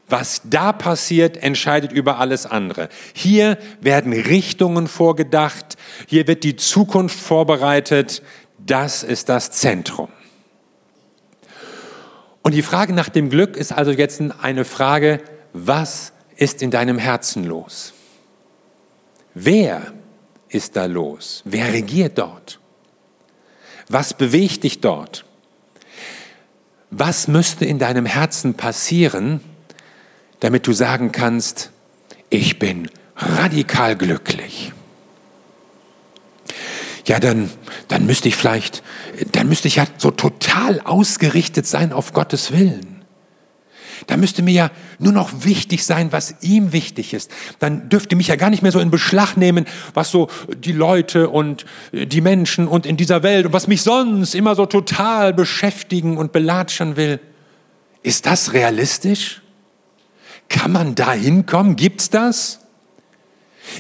Was 0.10 0.42
da 0.46 0.72
passiert, 0.72 1.38
entscheidet 1.38 1.92
über 1.92 2.20
alles 2.20 2.46
andere. 2.46 2.88
Hier 3.14 3.58
werden 3.82 4.14
Richtungen 4.14 4.88
vorgedacht, 4.88 5.76
hier 6.08 6.28
wird 6.28 6.44
die 6.44 6.56
Zukunft 6.56 7.20
vorbereitet. 7.20 8.22
Das 8.58 9.04
ist 9.04 9.30
das 9.30 9.52
Zentrum. 9.52 10.10
Und 12.42 12.54
die 12.54 12.62
Frage 12.62 12.94
nach 12.94 13.10
dem 13.10 13.30
Glück 13.30 13.58
ist 13.58 13.74
also 13.74 13.92
jetzt 13.92 14.22
eine 14.42 14.64
Frage, 14.64 15.22
was 15.52 16.14
ist 16.38 16.62
in 16.62 16.72
deinem 16.72 16.98
Herzen 16.98 17.44
los? 17.44 17.94
Wer 19.34 19.92
ist 20.48 20.78
da 20.78 20.86
los? 20.86 21.42
Wer 21.44 21.74
regiert 21.74 22.18
dort? 22.18 22.60
Was 23.90 24.14
bewegt 24.14 24.64
dich 24.64 24.80
dort? 24.80 25.26
Was 26.90 27.28
müsste 27.28 27.66
in 27.66 27.80
deinem 27.80 28.06
Herzen 28.06 28.54
passieren, 28.54 29.42
damit 30.40 30.68
du 30.68 30.74
sagen 30.74 31.12
kannst, 31.12 31.72
ich 32.30 32.60
bin 32.60 32.90
radikal 33.16 33.96
glücklich. 33.96 34.74
Ja, 37.06 37.20
dann, 37.20 37.50
dann 37.88 38.06
müsste 38.06 38.28
ich 38.28 38.36
vielleicht, 38.36 38.84
dann 39.32 39.48
müsste 39.48 39.70
ich 39.70 39.78
ja 39.78 39.86
so 39.98 40.12
total 40.12 40.82
ausgerichtet 40.82 41.66
sein 41.66 41.94
auf 41.94 42.12
Gottes 42.12 42.52
Willen. 42.52 42.98
Da 44.06 44.16
müsste 44.16 44.44
mir 44.44 44.54
ja 44.54 44.72
nur 45.00 45.12
noch 45.12 45.44
wichtig 45.44 45.84
sein, 45.84 46.12
was 46.12 46.36
ihm 46.42 46.72
wichtig 46.72 47.14
ist. 47.14 47.32
Dann 47.60 47.90
dürfte 47.90 48.16
mich 48.16 48.28
ja 48.28 48.36
gar 48.36 48.50
nicht 48.50 48.62
mehr 48.62 48.72
so 48.72 48.80
in 48.80 48.92
Beschlag 48.92 49.36
nehmen, 49.38 49.66
was 49.94 50.12
so 50.12 50.30
die 50.56 50.72
Leute 50.72 51.30
und 51.30 51.66
die 51.92 52.22
Menschen 52.22 52.68
und 52.68 52.86
in 52.86 52.98
dieser 52.98 53.24
Welt 53.24 53.48
und 53.48 53.54
was 53.54 53.68
mich 53.68 53.82
sonst 53.82 54.36
immer 54.36 54.56
so 54.56 54.66
total 54.66 55.34
beschäftigen 55.34 56.18
und 56.18 56.32
belatschern 56.32 56.96
will. 56.96 57.20
Ist 58.04 58.26
das 58.26 58.54
realistisch? 58.54 59.42
Kann 60.50 60.72
man 60.72 60.96
da 60.96 61.14
hinkommen? 61.14 61.76
Gibt's 61.76 62.10
das? 62.10 62.60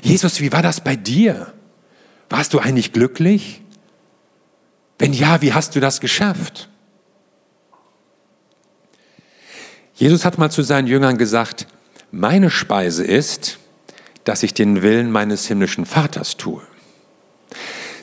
Jesus, 0.01 0.41
wie 0.41 0.51
war 0.51 0.61
das 0.61 0.81
bei 0.81 0.95
dir? 0.95 1.53
Warst 2.29 2.53
du 2.53 2.59
eigentlich 2.59 2.91
glücklich? 2.91 3.61
Wenn 4.99 5.13
ja, 5.13 5.41
wie 5.41 5.53
hast 5.53 5.75
du 5.75 5.79
das 5.79 6.01
geschafft? 6.01 6.69
Jesus 9.95 10.25
hat 10.25 10.37
mal 10.37 10.51
zu 10.51 10.61
seinen 10.61 10.87
Jüngern 10.87 11.17
gesagt, 11.17 11.67
meine 12.11 12.49
Speise 12.49 13.03
ist, 13.03 13.57
dass 14.23 14.43
ich 14.43 14.53
den 14.53 14.81
Willen 14.81 15.11
meines 15.11 15.47
himmlischen 15.47 15.85
Vaters 15.85 16.37
tue. 16.37 16.61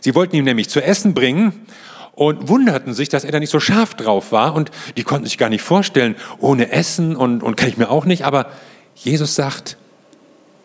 Sie 0.00 0.14
wollten 0.14 0.37
ihm 0.37 0.44
nämlich 0.44 0.68
zu 0.68 0.83
essen 0.83 1.14
bringen 1.14 1.66
und 2.14 2.49
wunderten 2.49 2.94
sich, 2.94 3.09
dass 3.09 3.25
er 3.25 3.33
da 3.33 3.40
nicht 3.40 3.50
so 3.50 3.61
scharf 3.61 3.94
drauf 3.94 4.33
war 4.33 4.54
und 4.54 4.71
die 4.97 5.02
konnten 5.02 5.26
sich 5.26 5.38
gar 5.38 5.49
nicht 5.49 5.62
vorstellen, 5.62 6.16
ohne 6.38 6.71
Essen 6.71 7.16
und, 7.16 7.42
und 7.42 7.56
kann 7.56 7.68
ich 7.68 7.76
mir 7.76 7.90
auch 7.90 8.04
nicht, 8.04 8.25
aber 8.25 8.50
Jesus 8.94 9.35
sagt, 9.35 9.76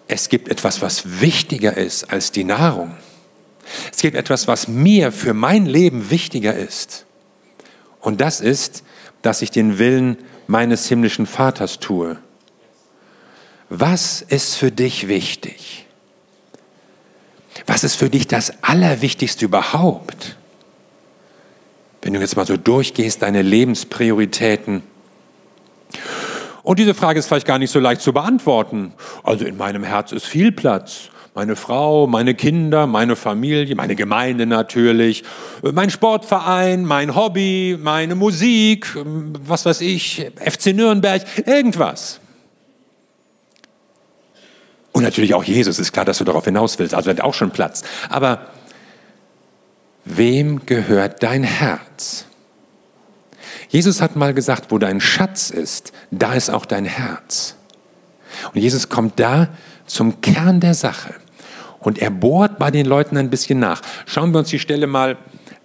es 0.08 0.29
gibt 0.29 0.50
etwas, 0.50 0.82
was 0.82 1.22
wichtiger 1.22 1.77
ist 1.77 2.12
als 2.12 2.32
die 2.32 2.44
Nahrung. 2.44 2.96
Es 3.91 4.01
gibt 4.01 4.15
etwas, 4.15 4.48
was 4.48 4.68
mir 4.68 5.12
für 5.12 5.34
mein 5.34 5.65
Leben 5.65 6.10
wichtiger 6.10 6.56
ist. 6.56 7.06
Und 8.00 8.22
das 8.22 8.41
ist, 8.41 8.84
dass 9.22 9.41
ich 9.41 9.51
den 9.51 9.77
Willen 9.77 10.18
meines 10.48 10.88
himmlischen 10.88 11.27
Vaters 11.27 11.79
tue. 11.79 12.18
Was 13.70 14.22
ist 14.22 14.56
für 14.56 14.72
dich 14.72 15.08
wichtig? 15.08 15.86
Was 17.68 17.84
ist 17.84 17.96
für 17.96 18.10
dich 18.10 18.27
das 18.27 18.63
Allerwichtigste 18.63 19.46
überhaupt? 19.46 20.38
Wenn 22.10 22.16
du 22.16 22.22
jetzt 22.22 22.38
mal 22.38 22.48
so 22.48 22.58
durchgehst, 22.58 23.22
deine 23.22 23.44
Lebensprioritäten. 23.44 24.82
Und 26.63 26.80
diese 26.80 26.96
Frage 26.96 27.20
ist 27.20 27.28
vielleicht 27.28 27.46
gar 27.46 27.60
nicht 27.60 27.70
so 27.70 27.80
leicht 27.80 28.01
zu 28.01 28.13
beantworten. 28.13 28.94
Also 29.24 29.46
in 29.46 29.58
meinem 29.58 29.84
Herz 29.84 30.12
ist 30.12 30.25
viel 30.25 30.51
Platz. 30.51 31.10
Meine 31.36 31.56
Frau, 31.56 32.08
meine 32.08 32.34
Kinder, 32.34 32.88
meine 32.88 33.16
Familie, 33.16 33.75
meine 33.75 33.96
Gemeinde 33.96 34.48
natürlich, 34.48 35.24
mein 35.62 35.92
Sportverein, 35.92 36.84
mein 36.84 37.13
Hobby, 37.13 37.78
meine 37.80 38.16
Musik, 38.16 38.88
was 38.96 39.68
weiß 39.68 39.82
ich, 39.82 40.32
FC 40.44 40.74
Nürnberg, 40.74 41.22
irgendwas. 41.46 42.20
Und 44.94 45.04
natürlich 45.04 45.36
auch 45.36 45.44
Jesus, 45.44 45.78
ist 45.78 45.92
klar, 45.92 46.06
dass 46.06 46.18
du 46.18 46.24
darauf 46.24 46.46
hinaus 46.46 46.80
willst, 46.80 46.96
also 46.96 47.12
hat 47.12 47.22
auch 47.22 47.36
schon 47.36 47.51
Platz. 47.51 47.84
Aber 48.10 48.48
wem 50.18 50.66
gehört 50.66 51.24
dein 51.24 51.44
Herz? 51.44 52.25
Jesus 53.70 54.01
hat 54.01 54.16
mal 54.16 54.34
gesagt, 54.34 54.72
wo 54.72 54.78
dein 54.78 55.00
Schatz 55.00 55.50
ist, 55.51 55.94
da 56.12 56.34
ist 56.34 56.50
auch 56.50 56.66
dein 56.66 56.86
Herz. 56.86 57.56
Und 58.54 58.62
Jesus 58.62 58.89
kommt 58.89 59.20
da 59.20 59.50
zum 59.86 60.22
Kern 60.22 60.60
der 60.60 60.74
Sache. 60.74 61.13
Und 61.80 62.00
er 62.00 62.10
bohrt 62.10 62.58
bei 62.60 62.72
den 62.72 62.86
Leuten 62.86 63.16
ein 63.18 63.30
bisschen 63.30 63.60
nach. 63.60 63.82
Schauen 64.06 64.32
wir 64.32 64.39
uns 64.39 64.50
die 64.50 64.60
Stelle 64.60 64.88
mal 64.88 65.18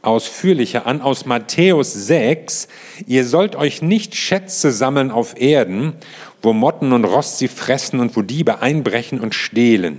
ausführlicher 0.02 0.86
an 0.86 1.00
aus 1.00 1.24
Matthäus 1.24 1.92
6. 1.92 2.68
Ihr 3.06 3.24
sollt 3.24 3.56
euch 3.56 3.82
nicht 3.82 4.14
Schätze 4.14 4.70
sammeln 4.70 5.10
auf 5.10 5.40
Erden, 5.40 5.94
wo 6.42 6.52
Motten 6.52 6.92
und 6.92 7.04
Rost 7.04 7.38
sie 7.38 7.48
fressen 7.48 8.00
und 8.00 8.14
wo 8.16 8.22
Diebe 8.22 8.60
einbrechen 8.60 9.18
und 9.18 9.34
stehlen. 9.34 9.98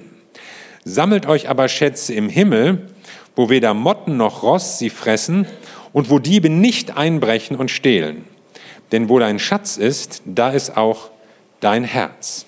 Sammelt 0.84 1.26
euch 1.26 1.50
aber 1.50 1.68
Schätze 1.68 2.14
im 2.14 2.30
Himmel, 2.30 2.88
wo 3.36 3.50
weder 3.50 3.74
Motten 3.74 4.18
noch 4.18 4.44
Rost 4.44 4.80
sie 4.80 4.90
fressen 4.90 5.48
und 5.94 6.10
wo 6.10 6.20
Diebe 6.20 6.50
nicht 6.50 6.98
einbrechen 6.98 7.56
und 7.58 7.72
stehlen. 7.72 8.26
Denn 8.92 9.10
wo 9.10 9.20
dein 9.20 9.40
Schatz 9.40 9.78
ist, 9.78 10.22
da 10.26 10.50
ist 10.50 10.78
auch 10.78 11.10
dein 11.60 11.84
Herz. 11.84 12.46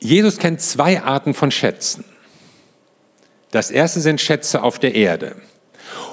Jesus 0.00 0.38
kennt 0.38 0.60
zwei 0.60 1.02
Arten 1.02 1.34
von 1.34 1.50
Schätzen. 1.50 2.04
Das 3.50 3.70
erste 3.70 4.00
sind 4.00 4.20
Schätze 4.20 4.62
auf 4.62 4.78
der 4.78 4.94
Erde. 4.94 5.36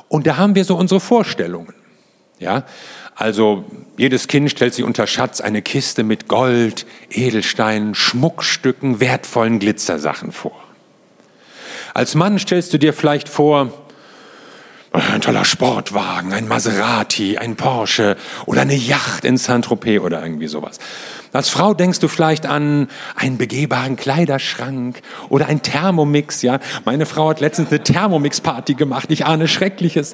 Und 0.10 0.28
da 0.28 0.38
haben 0.38 0.56
wir 0.56 0.66
so 0.66 0.76
unsere 0.76 1.00
Vorstellungen. 1.00 1.74
Ja, 2.40 2.66
also 3.16 3.66
jedes 3.98 4.28
Kind 4.28 4.52
stellt 4.52 4.74
sich 4.74 4.84
unter 4.84 5.08
Schatz 5.08 5.42
eine 5.42 5.62
Kiste 5.62 6.04
mit 6.04 6.28
Gold, 6.28 6.86
Edelsteinen, 7.10 7.96
Schmuckstücken, 7.96 9.00
wertvollen 9.00 9.60
Glitzersachen 9.60 10.32
vor. 10.32 10.67
Als 11.98 12.14
Mann 12.14 12.38
stellst 12.38 12.72
du 12.74 12.78
dir 12.78 12.94
vielleicht 12.94 13.28
vor, 13.28 13.72
ein 14.92 15.20
toller 15.20 15.46
Sportwagen, 15.46 16.32
ein 16.32 16.48
Maserati, 16.48 17.40
ein 17.40 17.56
Porsche 17.56 18.18
oder 18.46 18.62
eine 18.62 18.76
Yacht 18.76 19.26
in 19.26 19.38
Saint-Tropez 19.38 20.00
oder 20.02 20.22
irgendwie 20.22 20.46
sowas. 20.46 20.78
Als 21.34 21.50
Frau 21.50 21.74
denkst 21.74 21.98
du 21.98 22.08
vielleicht 22.08 22.46
an 22.46 22.88
einen 23.16 23.40
begehbaren 23.40 23.96
Kleiderschrank 23.96 25.02
oder 25.30 25.48
ein 25.48 25.64
Thermomix, 25.64 26.44
ja. 26.44 26.60
Meine 26.86 27.08
Frau 27.08 27.32
hat 27.32 27.40
letztens 27.40 27.70
eine 27.70 27.82
Thermomix-Party 27.82 28.76
gemacht, 28.76 29.10
ich 29.10 29.26
ahne 29.26 29.48
Schreckliches. 29.48 30.14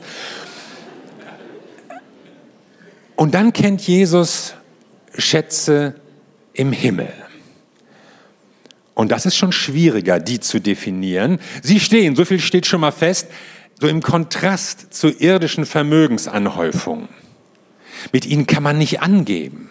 Und 3.17 3.33
dann 3.33 3.51
kennt 3.51 3.81
Jesus 3.81 4.53
Schätze 5.17 5.95
im 6.53 6.71
Himmel. 6.71 7.11
Und 8.95 9.11
das 9.11 9.25
ist 9.25 9.35
schon 9.35 9.51
schwieriger, 9.51 10.19
die 10.19 10.39
zu 10.39 10.59
definieren. 10.59 11.39
Sie 11.61 11.79
stehen, 11.79 12.15
so 12.15 12.25
viel 12.25 12.39
steht 12.39 12.65
schon 12.65 12.81
mal 12.81 12.91
fest, 12.91 13.27
so 13.79 13.87
im 13.87 14.01
Kontrast 14.01 14.93
zur 14.93 15.19
irdischen 15.19 15.65
Vermögensanhäufung. 15.65 17.09
Mit 18.11 18.25
ihnen 18.25 18.47
kann 18.47 18.63
man 18.63 18.77
nicht 18.77 19.01
angeben. 19.01 19.69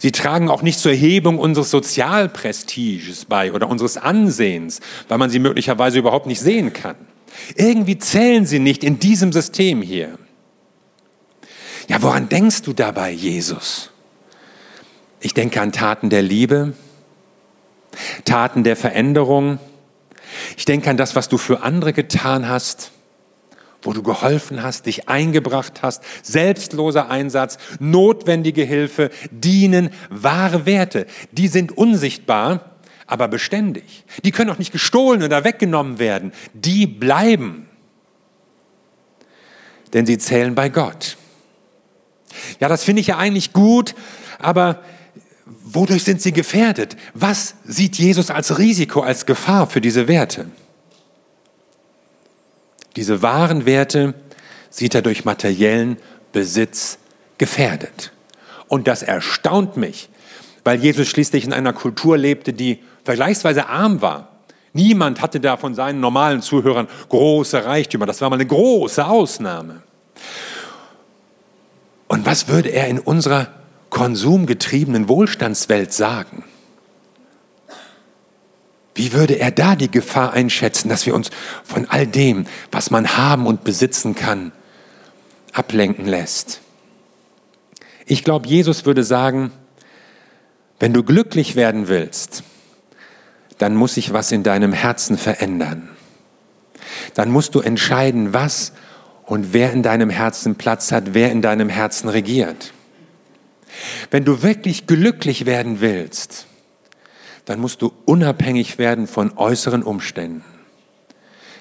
Sie 0.00 0.12
tragen 0.12 0.48
auch 0.48 0.62
nicht 0.62 0.78
zur 0.78 0.92
Hebung 0.92 1.38
unseres 1.38 1.70
Sozialprestiges 1.70 3.26
bei 3.26 3.52
oder 3.52 3.68
unseres 3.68 3.96
Ansehens, 3.96 4.80
weil 5.08 5.18
man 5.18 5.30
sie 5.30 5.38
möglicherweise 5.38 5.98
überhaupt 5.98 6.26
nicht 6.26 6.40
sehen 6.40 6.72
kann. 6.72 6.96
Irgendwie 7.56 7.98
zählen 7.98 8.46
sie 8.46 8.58
nicht 8.58 8.84
in 8.84 8.98
diesem 8.98 9.32
System 9.32 9.82
hier. 9.82 10.18
Ja, 11.88 12.02
woran 12.02 12.28
denkst 12.28 12.62
du 12.62 12.72
dabei, 12.72 13.10
Jesus? 13.10 13.90
Ich 15.20 15.34
denke 15.34 15.60
an 15.60 15.72
Taten 15.72 16.10
der 16.10 16.22
Liebe, 16.22 16.74
Taten 18.24 18.64
der 18.64 18.76
Veränderung. 18.76 19.58
Ich 20.56 20.64
denke 20.64 20.90
an 20.90 20.96
das, 20.96 21.16
was 21.16 21.28
du 21.28 21.38
für 21.38 21.62
andere 21.62 21.92
getan 21.92 22.48
hast, 22.48 22.92
wo 23.82 23.92
du 23.92 24.02
geholfen 24.02 24.62
hast, 24.62 24.86
dich 24.86 25.08
eingebracht 25.08 25.82
hast, 25.82 26.02
selbstloser 26.22 27.10
Einsatz, 27.10 27.58
notwendige 27.78 28.62
Hilfe, 28.62 29.10
dienen, 29.30 29.90
wahre 30.10 30.66
Werte. 30.66 31.06
Die 31.32 31.48
sind 31.48 31.76
unsichtbar, 31.76 32.76
aber 33.06 33.28
beständig. 33.28 34.04
Die 34.24 34.30
können 34.30 34.50
auch 34.50 34.58
nicht 34.58 34.72
gestohlen 34.72 35.22
oder 35.22 35.44
weggenommen 35.44 35.98
werden. 35.98 36.32
Die 36.54 36.86
bleiben. 36.86 37.68
Denn 39.92 40.06
sie 40.06 40.18
zählen 40.18 40.54
bei 40.54 40.70
Gott. 40.70 41.16
Ja, 42.58 42.68
das 42.68 42.84
finde 42.84 43.00
ich 43.00 43.08
ja 43.08 43.18
eigentlich 43.18 43.52
gut, 43.52 43.94
aber 44.38 44.82
wodurch 45.46 46.04
sind 46.04 46.22
sie 46.22 46.32
gefährdet? 46.32 46.96
Was 47.14 47.54
sieht 47.64 47.96
Jesus 47.96 48.30
als 48.30 48.58
Risiko, 48.58 49.00
als 49.00 49.26
Gefahr 49.26 49.68
für 49.68 49.80
diese 49.80 50.08
Werte? 50.08 50.46
Diese 52.96 53.22
wahren 53.22 53.66
Werte 53.66 54.14
sieht 54.70 54.94
er 54.94 55.02
durch 55.02 55.24
materiellen 55.24 55.98
Besitz 56.32 56.98
gefährdet. 57.38 58.12
Und 58.68 58.88
das 58.88 59.02
erstaunt 59.02 59.76
mich, 59.76 60.08
weil 60.64 60.80
Jesus 60.80 61.08
schließlich 61.08 61.44
in 61.44 61.52
einer 61.52 61.72
Kultur 61.72 62.16
lebte, 62.16 62.52
die 62.52 62.80
vergleichsweise 63.04 63.68
arm 63.68 64.00
war. 64.00 64.28
Niemand 64.72 65.20
hatte 65.20 65.38
da 65.38 65.56
von 65.56 65.74
seinen 65.74 66.00
normalen 66.00 66.42
Zuhörern 66.42 66.88
große 67.08 67.64
Reichtümer. 67.64 68.06
Das 68.06 68.20
war 68.20 68.30
mal 68.30 68.36
eine 68.36 68.46
große 68.46 69.04
Ausnahme. 69.06 69.82
Und 72.08 72.26
was 72.26 72.48
würde 72.48 72.70
er 72.70 72.88
in 72.88 72.98
unserer 72.98 73.48
konsumgetriebenen 73.94 75.08
Wohlstandswelt 75.08 75.92
sagen? 75.92 76.42
Wie 78.96 79.12
würde 79.12 79.38
er 79.38 79.52
da 79.52 79.76
die 79.76 79.90
Gefahr 79.90 80.32
einschätzen, 80.32 80.88
dass 80.88 81.06
wir 81.06 81.14
uns 81.14 81.30
von 81.62 81.86
all 81.88 82.06
dem, 82.06 82.46
was 82.72 82.90
man 82.90 83.16
haben 83.16 83.46
und 83.46 83.62
besitzen 83.62 84.16
kann, 84.16 84.50
ablenken 85.52 86.06
lässt? 86.06 86.60
Ich 88.04 88.24
glaube, 88.24 88.48
Jesus 88.48 88.84
würde 88.84 89.04
sagen, 89.04 89.52
wenn 90.80 90.92
du 90.92 91.04
glücklich 91.04 91.54
werden 91.54 91.86
willst, 91.86 92.42
dann 93.58 93.76
muss 93.76 93.94
sich 93.94 94.12
was 94.12 94.32
in 94.32 94.42
deinem 94.42 94.72
Herzen 94.72 95.16
verändern. 95.16 95.88
Dann 97.14 97.30
musst 97.30 97.54
du 97.54 97.60
entscheiden, 97.60 98.32
was 98.32 98.72
und 99.24 99.52
wer 99.52 99.72
in 99.72 99.84
deinem 99.84 100.10
Herzen 100.10 100.56
Platz 100.56 100.90
hat, 100.90 101.14
wer 101.14 101.30
in 101.30 101.42
deinem 101.42 101.68
Herzen 101.68 102.08
regiert. 102.08 102.72
Wenn 104.10 104.24
du 104.24 104.42
wirklich 104.42 104.86
glücklich 104.86 105.46
werden 105.46 105.80
willst, 105.80 106.46
dann 107.44 107.60
musst 107.60 107.82
du 107.82 107.92
unabhängig 108.04 108.78
werden 108.78 109.06
von 109.06 109.36
äußeren 109.36 109.82
Umständen. 109.82 110.44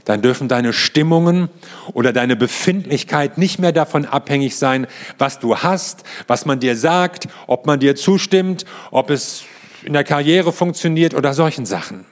Dann 0.06 0.21
dürfen 0.21 0.49
deine 0.49 0.73
Stimmungen 0.73 1.49
oder 1.93 2.12
deine 2.12 2.36
Befindlichkeit 2.36 3.38
nicht 3.38 3.60
mehr 3.60 3.71
davon 3.71 4.06
abhängig 4.06 4.58
sein, 4.58 4.88
was 5.17 5.39
du 5.39 5.58
hast, 5.58 6.04
was 6.28 6.45
man 6.45 6.60
dir 6.60 6.76
sagt, 6.76 7.28
ob 7.47 7.65
man 7.65 7.80
dir 7.80 7.95
zustimmt, 7.95 8.65
ob 8.91 9.10
es 9.10 9.43
in 9.84 9.93
der 9.93 10.04
Karriere 10.04 10.52
funktioniert 10.52 11.13
oder 11.13 11.34
solchen 11.34 11.65
Sachen. 11.65 12.06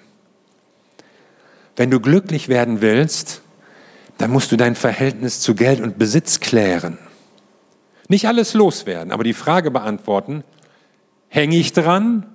Wenn 1.76 1.92
du 1.92 2.00
glücklich 2.00 2.48
werden 2.48 2.82
willst, 2.82 3.42
dann 4.18 4.32
musst 4.32 4.52
du 4.52 4.58
dein 4.58 4.76
Verhältnis 4.76 5.42
zu 5.42 5.56
Geld 5.56 5.82
und 5.82 5.98
Besitz 5.98 6.40
klären. 6.40 6.98
Nicht 8.12 8.28
alles 8.28 8.54
loswerden, 8.54 9.14
aber 9.14 9.24
die 9.24 9.34
Frage 9.34 9.72
beantworten, 9.72 10.44
hänge 11.30 11.56
ich 11.56 11.72
dran 11.72 12.26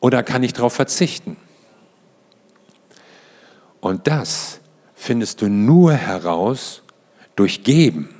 oder 0.00 0.22
kann 0.22 0.42
ich 0.42 0.54
darauf 0.54 0.72
verzichten? 0.72 1.36
Und 3.82 4.06
das 4.06 4.60
findest 4.94 5.42
du 5.42 5.48
nur 5.48 5.92
heraus 5.92 6.84
durch 7.36 7.64
Geben. 7.64 8.14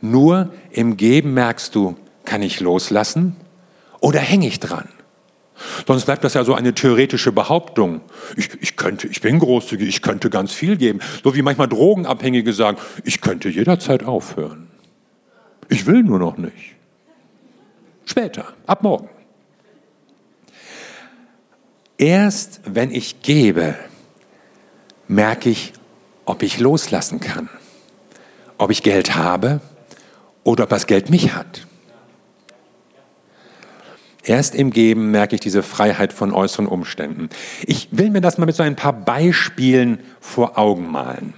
Nur 0.00 0.52
im 0.72 0.96
Geben 0.96 1.32
merkst 1.32 1.76
du, 1.76 1.96
kann 2.24 2.42
ich 2.42 2.58
loslassen 2.58 3.36
oder 4.00 4.18
hänge 4.18 4.48
ich 4.48 4.58
dran? 4.58 4.88
Sonst 5.86 6.06
bleibt 6.06 6.24
das 6.24 6.34
ja 6.34 6.42
so 6.42 6.54
eine 6.54 6.74
theoretische 6.74 7.30
Behauptung. 7.30 8.00
Ich, 8.34 8.50
ich, 8.60 8.76
könnte, 8.76 9.06
ich 9.06 9.20
bin 9.20 9.38
großzügig, 9.38 9.88
ich 9.88 10.02
könnte 10.02 10.28
ganz 10.28 10.52
viel 10.52 10.76
geben. 10.76 10.98
So 11.22 11.36
wie 11.36 11.42
manchmal 11.42 11.68
Drogenabhängige 11.68 12.52
sagen, 12.52 12.78
ich 13.04 13.20
könnte 13.20 13.48
jederzeit 13.48 14.02
aufhören. 14.02 14.71
Ich 15.68 15.86
will 15.86 16.02
nur 16.02 16.18
noch 16.18 16.36
nicht. 16.36 16.74
Später, 18.04 18.52
ab 18.66 18.82
morgen. 18.82 19.08
Erst 21.98 22.60
wenn 22.64 22.90
ich 22.90 23.22
gebe, 23.22 23.76
merke 25.06 25.50
ich, 25.50 25.72
ob 26.24 26.42
ich 26.42 26.58
loslassen 26.58 27.20
kann, 27.20 27.48
ob 28.58 28.70
ich 28.70 28.82
Geld 28.82 29.14
habe 29.14 29.60
oder 30.44 30.64
ob 30.64 30.70
das 30.70 30.86
Geld 30.86 31.10
mich 31.10 31.34
hat. 31.34 31.66
Erst 34.24 34.54
im 34.54 34.70
Geben 34.70 35.10
merke 35.10 35.34
ich 35.34 35.40
diese 35.40 35.62
Freiheit 35.62 36.12
von 36.12 36.32
äußeren 36.32 36.66
Umständen. 36.66 37.28
Ich 37.66 37.88
will 37.90 38.10
mir 38.10 38.20
das 38.20 38.38
mal 38.38 38.46
mit 38.46 38.54
so 38.54 38.62
ein 38.62 38.76
paar 38.76 38.92
Beispielen 38.92 40.00
vor 40.20 40.58
Augen 40.58 40.90
malen. 40.90 41.34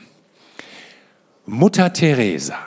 Mutter 1.47 1.93
Teresa. 1.93 2.59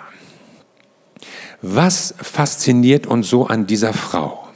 Was 1.62 2.14
fasziniert 2.22 3.08
uns 3.08 3.30
so 3.30 3.48
an 3.48 3.66
dieser 3.66 3.94
Frau? 3.94 4.48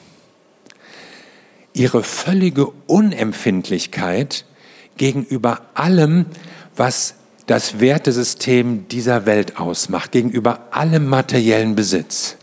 Ihre 1.73 2.03
völlige 2.03 2.67
Unempfindlichkeit 2.87 4.45
gegenüber 4.97 5.61
allem, 5.73 6.25
was 6.75 7.15
das 7.47 7.79
Wertesystem 7.79 8.87
dieser 8.87 9.25
Welt 9.25 9.57
ausmacht, 9.57 10.11
gegenüber 10.11 10.67
allem 10.71 11.07
materiellen 11.07 11.75
Besitz. 11.75 12.37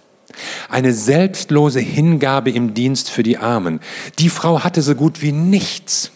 Eine 0.69 0.93
selbstlose 0.93 1.81
Hingabe 1.81 2.51
im 2.51 2.75
Dienst 2.75 3.11
für 3.11 3.23
die 3.23 3.39
Armen. 3.39 3.81
Die 4.19 4.29
Frau 4.29 4.65
hatte 4.65 4.83
so 4.83 4.95
gut 4.95 5.23
wie 5.23 5.33
nichts. 5.33 6.11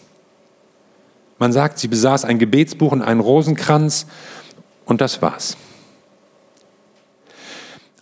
Man 1.39 1.51
sagt, 1.51 1.79
sie 1.79 1.87
besaß 1.87 2.25
ein 2.25 2.39
Gebetsbuch 2.39 2.91
und 2.91 3.01
einen 3.01 3.19
Rosenkranz 3.19 4.05
und 4.85 5.01
das 5.01 5.21
war's. 5.21 5.57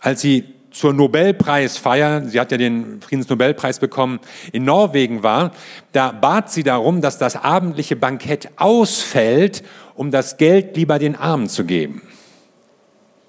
Als 0.02 0.20
sie 0.20 0.44
zur 0.72 0.92
Nobelpreisfeier, 0.92 2.24
sie 2.24 2.40
hat 2.40 2.50
ja 2.50 2.58
den 2.58 3.00
Friedensnobelpreis 3.00 3.78
bekommen, 3.78 4.18
in 4.52 4.64
Norwegen 4.64 5.22
war, 5.22 5.52
da 5.92 6.10
bat 6.10 6.50
sie 6.50 6.64
darum, 6.64 7.00
dass 7.00 7.18
das 7.18 7.36
abendliche 7.36 7.94
Bankett 7.94 8.48
ausfällt, 8.56 9.62
um 9.94 10.10
das 10.10 10.38
Geld 10.38 10.76
lieber 10.76 10.98
den 10.98 11.14
Armen 11.14 11.48
zu 11.48 11.64
geben. 11.64 12.02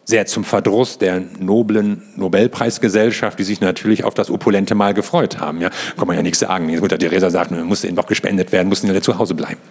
Sehr 0.05 0.25
zum 0.25 0.43
Verdruss 0.43 0.97
der 0.97 1.21
noblen 1.39 2.01
Nobelpreisgesellschaft, 2.15 3.37
die 3.37 3.43
sich 3.43 3.61
natürlich 3.61 4.03
auf 4.03 4.15
das 4.15 4.29
opulente 4.29 4.73
Mal 4.73 4.93
gefreut 4.93 5.39
haben. 5.39 5.61
Ja, 5.61 5.69
kann 5.95 6.07
man 6.07 6.17
ja 6.17 6.23
nichts 6.23 6.39
sagen. 6.39 6.67
Die 6.67 6.77
Mutter 6.77 6.97
Theresa 6.97 7.29
sagt, 7.29 7.51
man 7.51 7.63
musste 7.63 7.87
ihnen 7.87 7.95
doch 7.95 8.07
gespendet 8.07 8.51
werden, 8.51 8.67
mussten 8.67 8.93
ja 8.93 9.01
zu 9.01 9.17
Hause 9.17 9.35
bleiben. 9.35 9.61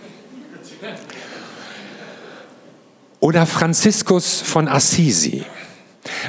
Oder 3.21 3.45
Franziskus 3.47 4.41
von 4.41 4.69
Assisi. 4.69 5.45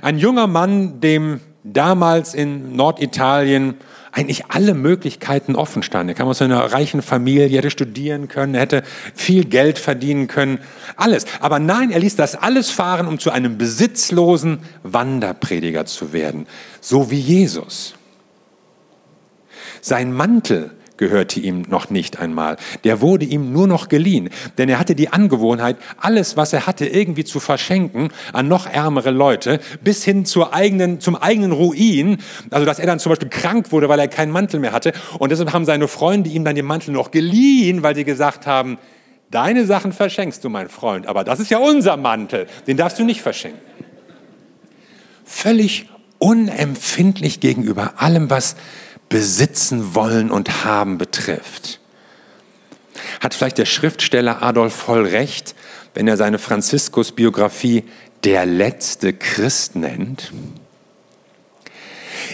Ein 0.02 0.18
junger 0.18 0.48
Mann, 0.48 1.00
dem 1.00 1.40
damals 1.64 2.34
in 2.34 2.76
Norditalien 2.76 3.76
eigentlich 4.12 4.46
alle 4.50 4.76
Möglichkeiten 4.76 5.56
offen 5.56 5.82
standen. 5.82 6.10
Er 6.10 6.16
kam 6.16 6.28
aus 6.28 6.42
einer 6.42 6.60
reichen 6.72 7.02
Familie, 7.02 7.58
hätte 7.58 7.72
studieren 7.72 8.28
können, 8.28 8.54
hätte 8.54 8.84
viel 9.16 9.44
Geld 9.46 9.80
verdienen 9.80 10.28
können, 10.28 10.60
alles. 10.98 11.26
Aber 11.40 11.58
nein, 11.58 11.90
er 11.90 12.00
ließ 12.00 12.16
das 12.16 12.36
alles 12.36 12.70
fahren, 12.70 13.08
um 13.08 13.18
zu 13.18 13.32
einem 13.32 13.58
besitzlosen 13.58 14.60
Wanderprediger 14.84 15.86
zu 15.86 16.14
werden, 16.14 16.46
so 16.80 17.10
wie 17.10 17.20
Jesus. 17.20 17.96
Sein 19.82 20.14
Mantel 20.14 20.72
gehörte 20.98 21.40
ihm 21.40 21.64
noch 21.68 21.90
nicht 21.90 22.20
einmal. 22.20 22.58
Der 22.84 23.02
wurde 23.02 23.26
ihm 23.26 23.52
nur 23.52 23.68
noch 23.68 23.90
geliehen, 23.90 24.30
denn 24.58 24.70
er 24.70 24.80
hatte 24.80 24.96
die 24.96 25.10
Angewohnheit, 25.10 25.78
alles, 25.98 26.38
was 26.38 26.54
er 26.54 26.68
hatte, 26.68 26.86
irgendwie 26.86 27.24
zu 27.24 27.40
verschenken 27.40 28.10
an 28.32 28.48
noch 28.48 28.68
ärmere 28.68 29.12
Leute, 29.12 29.60
bis 29.84 30.04
hin 30.04 30.26
zur 30.26 30.54
eigenen, 30.54 31.00
zum 31.00 31.16
eigenen 31.16 31.52
Ruin. 31.52 32.18
Also, 32.52 32.66
dass 32.66 32.80
er 32.80 32.88
dann 32.88 33.00
zum 33.00 33.12
Beispiel 33.12 33.30
krank 33.30 33.72
wurde, 33.72 33.90
weil 33.90 34.00
er 34.00 34.08
keinen 34.08 34.32
Mantel 34.32 34.60
mehr 34.60 34.72
hatte. 34.72 34.94
Und 35.20 35.32
deshalb 35.32 35.54
haben 35.54 35.66
seine 35.66 35.88
Freunde 35.88 36.30
ihm 36.30 36.46
dann 36.46 36.56
den 36.56 36.66
Mantel 36.66 36.92
noch 36.92 37.12
geliehen, 37.12 37.84
weil 37.84 37.96
sie 37.96 38.04
gesagt 38.04 38.48
haben, 38.48 38.78
deine 39.32 39.66
Sachen 39.66 39.92
verschenkst 39.92 40.44
du, 40.44 40.50
mein 40.50 40.70
Freund, 40.70 41.08
aber 41.08 41.24
das 41.24 41.40
ist 41.40 41.50
ja 41.50 41.58
unser 41.58 41.98
Mantel, 41.98 42.48
den 42.68 42.78
darfst 42.78 43.00
du 43.00 43.04
nicht 43.04 43.22
verschenken. 43.22 43.60
Völlig 45.26 45.90
unempfindlich 46.20 47.40
gegenüber 47.40 47.96
allem, 47.98 48.30
was 48.30 48.56
besitzen 49.14 49.94
wollen 49.94 50.32
und 50.32 50.66
haben 50.66 50.98
betrifft. 50.98 51.80
Hat 53.20 53.36
vielleicht 53.36 53.60
der 53.60 53.66
Schriftsteller 53.66 54.42
Adolf 54.42 54.74
voll 54.74 55.06
recht, 55.06 55.54
wenn 55.94 56.08
er 56.08 56.18
seine 56.18 56.40
Franziskus-Biografie 56.40 57.84
der 58.24 58.48
letzte 58.48 59.14
Christ 59.14 59.76
nennt? 59.76 60.34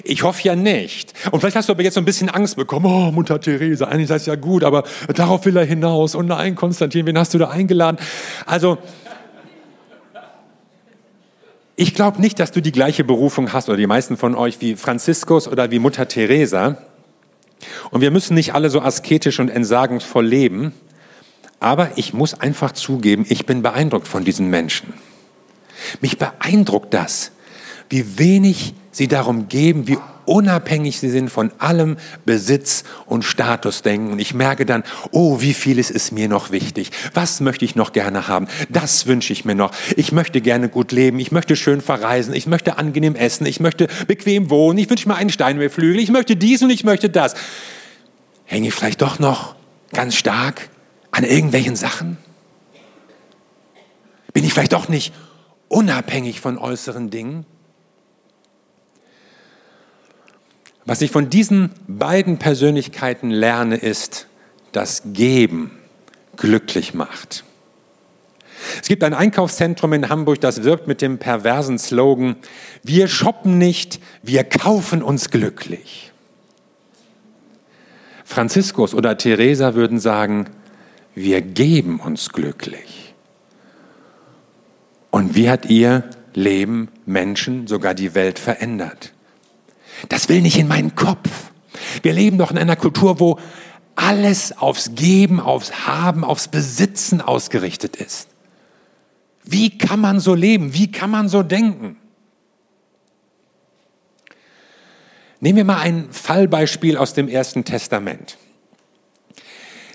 Ich 0.05 0.23
hoffe 0.23 0.41
ja 0.43 0.55
nicht. 0.55 1.11
Und 1.31 1.41
vielleicht 1.41 1.57
hast 1.57 1.67
du 1.67 1.73
aber 1.73 1.83
jetzt 1.83 1.95
so 1.95 1.99
ein 1.99 2.05
bisschen 2.05 2.29
Angst 2.29 2.55
bekommen. 2.55 2.85
Oh, 2.85 3.11
Mutter 3.11 3.41
Theresa, 3.41 3.85
eigentlich 3.85 4.07
sei 4.07 4.15
es 4.15 4.25
ja 4.25 4.35
gut, 4.35 4.63
aber 4.63 4.85
darauf 5.13 5.43
will 5.43 5.57
er 5.57 5.65
hinaus. 5.65 6.15
Und 6.15 6.27
nein, 6.27 6.55
Konstantin, 6.55 7.05
wen 7.05 7.17
hast 7.17 7.33
du 7.33 7.39
da 7.39 7.49
eingeladen? 7.49 7.97
Also, 8.45 8.77
ich 11.79 11.95
glaube 11.95 12.19
nicht, 12.19 12.41
dass 12.41 12.51
du 12.51 12.61
die 12.61 12.73
gleiche 12.73 13.05
Berufung 13.05 13.53
hast 13.53 13.69
oder 13.69 13.77
die 13.77 13.87
meisten 13.87 14.17
von 14.17 14.35
euch 14.35 14.59
wie 14.59 14.75
Franziskus 14.75 15.47
oder 15.47 15.71
wie 15.71 15.79
Mutter 15.79 16.09
Teresa. 16.09 16.77
Und 17.89 18.01
wir 18.01 18.11
müssen 18.11 18.33
nicht 18.33 18.53
alle 18.53 18.69
so 18.69 18.81
asketisch 18.81 19.39
und 19.39 19.47
entsagungsvoll 19.47 20.25
leben. 20.25 20.73
Aber 21.61 21.91
ich 21.95 22.13
muss 22.13 22.33
einfach 22.33 22.73
zugeben, 22.73 23.25
ich 23.29 23.45
bin 23.45 23.61
beeindruckt 23.61 24.09
von 24.09 24.25
diesen 24.25 24.49
Menschen. 24.49 24.93
Mich 26.01 26.17
beeindruckt 26.17 26.93
das, 26.93 27.31
wie 27.89 28.17
wenig 28.17 28.73
sie 28.91 29.07
darum 29.07 29.47
geben, 29.47 29.87
wie 29.87 29.97
unabhängig 30.25 30.99
sie 30.99 31.09
sind 31.09 31.29
von 31.29 31.51
allem 31.57 31.97
Besitz 32.23 32.83
und 33.07 33.23
Statusdenken. 33.23 34.11
Und 34.11 34.19
ich 34.19 34.35
merke 34.35 34.65
dann, 34.65 34.83
oh, 35.11 35.41
wie 35.41 35.55
vieles 35.55 35.89
ist 35.89 36.11
mir 36.11 36.27
noch 36.27 36.51
wichtig. 36.51 36.91
Was 37.15 37.41
möchte 37.41 37.65
ich 37.65 37.75
noch 37.75 37.93
gerne 37.93 38.27
haben? 38.27 38.47
Das 38.69 39.07
wünsche 39.07 39.33
ich 39.33 39.43
mir 39.43 39.55
noch. 39.55 39.71
Ich 39.95 40.11
möchte 40.11 40.39
gerne 40.39 40.69
gut 40.69 40.91
leben. 40.91 41.19
Ich 41.19 41.31
möchte 41.31 41.55
schön 41.55 41.81
verreisen. 41.81 42.35
Ich 42.35 42.45
möchte 42.45 42.77
angenehm 42.77 43.15
essen. 43.15 43.47
Ich 43.47 43.59
möchte 43.59 43.87
bequem 44.07 44.51
wohnen. 44.51 44.77
Ich 44.77 44.89
wünsche 44.89 45.07
mir 45.07 45.15
einen 45.15 45.31
Steinmehlflügel. 45.31 45.99
Ich 45.99 46.11
möchte 46.11 46.35
dies 46.35 46.61
und 46.61 46.69
ich 46.69 46.83
möchte 46.83 47.09
das. 47.09 47.33
Hänge 48.45 48.67
ich 48.67 48.73
vielleicht 48.75 49.01
doch 49.01 49.17
noch 49.17 49.55
ganz 49.93 50.15
stark 50.15 50.69
an 51.09 51.23
irgendwelchen 51.23 51.75
Sachen? 51.75 52.17
Bin 54.31 54.43
ich 54.43 54.53
vielleicht 54.53 54.73
doch 54.73 54.89
nicht 54.89 55.11
unabhängig 55.69 56.39
von 56.39 56.59
äußeren 56.59 57.09
Dingen? 57.09 57.45
Was 60.89 61.03
ich 61.03 61.11
von 61.11 61.29
diesen 61.29 61.69
beiden 61.87 62.39
Persönlichkeiten 62.39 63.29
lerne, 63.29 63.75
ist, 63.75 64.25
dass 64.71 65.03
Geben 65.13 65.69
glücklich 66.35 66.95
macht. 66.95 67.43
Es 68.81 68.87
gibt 68.87 69.03
ein 69.03 69.13
Einkaufszentrum 69.13 69.93
in 69.93 70.09
Hamburg, 70.09 70.41
das 70.41 70.63
wirbt 70.63 70.87
mit 70.87 71.03
dem 71.03 71.19
perversen 71.19 71.77
Slogan, 71.77 72.37
wir 72.81 73.07
shoppen 73.07 73.59
nicht, 73.59 73.99
wir 74.23 74.43
kaufen 74.43 75.03
uns 75.03 75.29
glücklich. 75.29 76.11
Franziskus 78.25 78.95
oder 78.95 79.15
Theresa 79.15 79.75
würden 79.75 79.99
sagen, 79.99 80.47
wir 81.13 81.41
geben 81.41 81.99
uns 81.99 82.29
glücklich. 82.29 83.13
Und 85.11 85.35
wie 85.35 85.51
hat 85.51 85.67
ihr 85.67 86.09
Leben 86.33 86.87
Menschen, 87.05 87.67
sogar 87.67 87.93
die 87.93 88.15
Welt 88.15 88.39
verändert? 88.39 89.13
Das 90.07 90.29
will 90.29 90.41
nicht 90.41 90.57
in 90.57 90.67
meinen 90.67 90.95
Kopf. 90.95 91.29
Wir 92.01 92.13
leben 92.13 92.37
doch 92.37 92.51
in 92.51 92.57
einer 92.57 92.75
Kultur, 92.75 93.19
wo 93.19 93.39
alles 93.95 94.57
aufs 94.57 94.95
Geben, 94.95 95.39
aufs 95.39 95.85
Haben, 95.85 96.23
aufs 96.23 96.47
Besitzen 96.47 97.19
ausgerichtet 97.21 97.97
ist. 97.97 98.29
Wie 99.43 99.77
kann 99.77 99.99
man 99.99 100.19
so 100.19 100.35
leben? 100.35 100.73
Wie 100.73 100.91
kann 100.91 101.09
man 101.09 101.27
so 101.27 101.43
denken? 101.43 101.97
Nehmen 105.41 105.57
wir 105.57 105.65
mal 105.65 105.79
ein 105.79 106.09
Fallbeispiel 106.11 106.97
aus 106.97 107.13
dem 107.13 107.27
Ersten 107.27 107.63
Testament. 107.65 108.37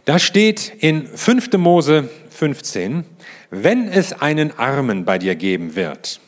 Da 0.05 0.19
steht 0.19 0.73
in 0.81 1.07
5. 1.07 1.53
Mose 1.57 2.09
15, 2.31 3.05
wenn 3.51 3.89
es 3.89 4.13
einen 4.13 4.59
Armen 4.59 5.05
bei 5.05 5.19
dir 5.19 5.35
geben 5.35 5.77
wird, 5.77 6.21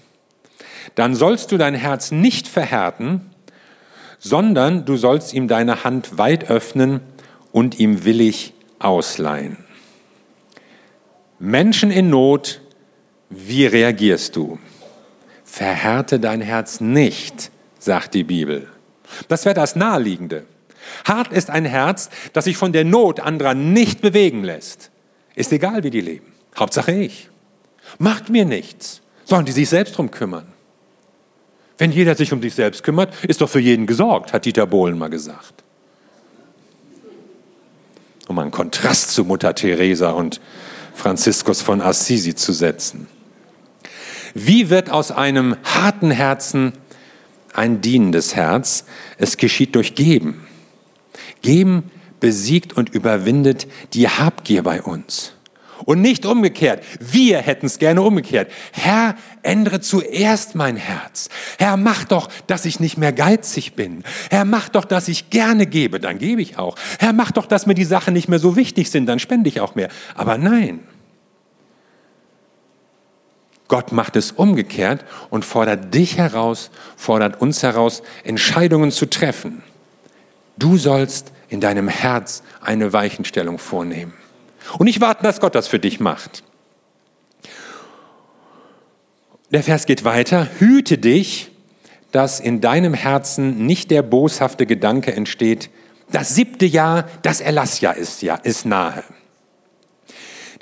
dann 0.95 1.15
sollst 1.15 1.53
du 1.53 1.59
dein 1.59 1.75
Herz 1.75 2.11
nicht 2.11 2.49
verhärten 2.49 3.33
sondern 4.27 4.85
du 4.85 4.97
sollst 4.97 5.35
ihm 5.35 5.47
deine 5.47 5.85
Hand 5.85 6.19
weit 6.19 6.51
öffnen 6.51 7.01
und 7.53 7.79
ihm 7.79 8.05
willig 8.05 8.55
ausleihen. 8.81 9.59
Menschen 11.39 11.93
in 11.93 12.11
Not, 12.11 12.61
wie 13.31 13.67
reagierst 13.67 14.35
du? 14.35 14.59
Verhärte 15.45 16.19
dein 16.19 16.41
Herz 16.41 16.81
nicht, 16.81 17.53
sagt 17.79 18.15
die 18.15 18.25
Bibel. 18.25 18.67
Das 19.29 19.45
wäre 19.45 19.55
das 19.55 19.77
Naheliegende. 19.77 20.45
Hart 21.05 21.33
ist 21.33 21.49
ein 21.49 21.65
Herz, 21.65 22.11
das 22.33 22.47
sich 22.47 22.57
von 22.57 22.73
der 22.73 22.85
Not 22.85 23.21
anderer 23.21 23.55
nicht 23.55 24.01
bewegen 24.01 24.43
lässt. 24.43 24.91
Ist 25.37 25.53
egal, 25.53 25.85
wie 25.85 25.91
die 25.91 26.01
leben. 26.01 26.33
Hauptsache 26.59 26.91
ich. 26.91 27.31
Macht 27.99 28.29
mir 28.29 28.45
nichts. 28.45 29.03
Sollen 29.25 29.45
die 29.45 29.53
sich 29.53 29.69
selbst 29.69 29.97
drum 29.97 30.11
kümmern. 30.11 30.53
Wenn 31.79 31.93
jeder 31.93 32.15
sich 32.15 32.33
um 32.33 32.41
sich 32.41 32.55
selbst 32.55 32.83
kümmert, 32.83 33.13
ist 33.25 33.41
doch 33.41 33.51
für 33.51 33.61
jeden 33.61 33.87
gesorgt, 33.87 34.33
hat 34.33 34.45
Dieter 34.45 34.67
Bohlen 34.67 34.97
mal 34.99 35.11
gesagt. 35.11 35.63
Um 38.29 38.39
einen 38.39 38.51
Kontrast 38.51 39.11
zu 39.11 39.25
Mutter 39.25 39.55
Teresa 39.55 40.11
und 40.11 40.41
Franziskus 40.95 41.63
von 41.63 41.81
Assisi 41.81 42.35
zu 42.35 42.53
setzen. 42.53 43.07
Wie 44.35 44.71
wird 44.71 44.91
aus 44.91 45.13
einem 45.13 45.57
harten 45.63 46.11
Herzen 46.11 46.73
ein 47.53 47.81
dienendes 47.81 48.35
Herz? 48.35 48.85
Es 49.19 49.37
geschieht 49.37 49.75
durch 49.75 49.95
Geben. 49.95 50.47
Geben 51.43 51.91
besiegt 52.21 52.77
und 52.77 52.89
überwindet 52.89 53.67
die 53.93 54.09
Habgier 54.09 54.63
bei 54.63 54.83
uns. 54.83 55.36
Und 55.85 56.01
nicht 56.01 56.25
umgekehrt. 56.25 56.83
Wir 57.01 57.39
hätten 57.39 57.67
es 57.67 57.79
gerne 57.79 58.03
umgekehrt. 58.03 58.51
Herr, 58.73 59.15
ändere 59.43 59.81
zuerst 59.81 60.55
mein 60.55 60.77
Herz. 60.77 61.29
Herr, 61.59 61.77
mach 61.77 62.05
doch, 62.05 62.29
dass 62.47 62.65
ich 62.65 62.81
nicht 62.81 62.97
mehr 62.97 63.13
geizig 63.13 63.75
bin. 63.75 64.03
Herr, 64.31 64.45
mach 64.45 64.69
doch, 64.69 64.85
dass 64.85 65.09
ich 65.09 65.31
gerne 65.31 65.67
gebe, 65.67 66.01
dann 66.01 66.19
gebe 66.19 66.41
ich 66.41 66.59
auch. 66.59 66.77
Herr, 66.99 67.13
mach 67.13 67.31
doch, 67.31 67.47
dass 67.47 67.67
mir 67.67 67.75
die 67.75 67.85
Sachen 67.85 68.15
nicht 68.15 68.29
mehr 68.29 68.39
so 68.39 68.57
wichtig 68.57 68.91
sind, 68.91 69.07
dann 69.07 69.19
spende 69.19 69.49
ich 69.49 69.61
auch 69.61 69.75
mehr. 69.75 69.89
Aber 70.15 70.39
nein. 70.39 70.81
Gott 73.69 73.93
macht 73.93 74.17
es 74.17 74.33
umgekehrt 74.33 75.05
und 75.31 75.45
fordert 75.45 75.93
dich 75.93 76.19
heraus, 76.19 76.71
fordert 76.97 77.41
uns 77.41 77.63
heraus, 77.63 78.03
Entscheidungen 78.23 78.93
zu 78.93 79.07
treffen. 79.07 79.63
Du 80.57 80.79
sollst 80.79 81.33
in 81.49 81.61
deinem 81.61 81.89
Herz 81.89 82.43
eine 82.61 82.93
Weichenstellung 82.93 83.59
vornehmen. 83.59 84.15
Und 84.79 84.87
nicht 84.87 85.01
warten, 85.01 85.25
dass 85.25 85.41
Gott 85.41 85.55
das 85.55 85.69
für 85.69 85.79
dich 85.79 86.01
macht. 86.01 86.43
Der 89.51 89.63
Vers 89.63 89.87
geht 89.87 90.05
weiter. 90.05 90.49
Hüte 90.59 90.99
dich, 90.99 91.51
dass 92.13 92.41
in 92.41 92.61
deinem 92.61 92.95
Herzen 92.95 93.67
nicht 93.67 93.91
der 93.91 94.03
boshafte 94.03 94.67
Gedanke 94.67 95.13
entsteht, 95.13 95.71
das 96.11 96.35
siebte 96.35 96.67
Jahr, 96.67 97.09
das 97.23 97.41
Erlassjahr 97.41 97.97
ist, 97.97 98.23
ja, 98.23 98.37
ist 98.37 98.65
nahe. 98.65 99.03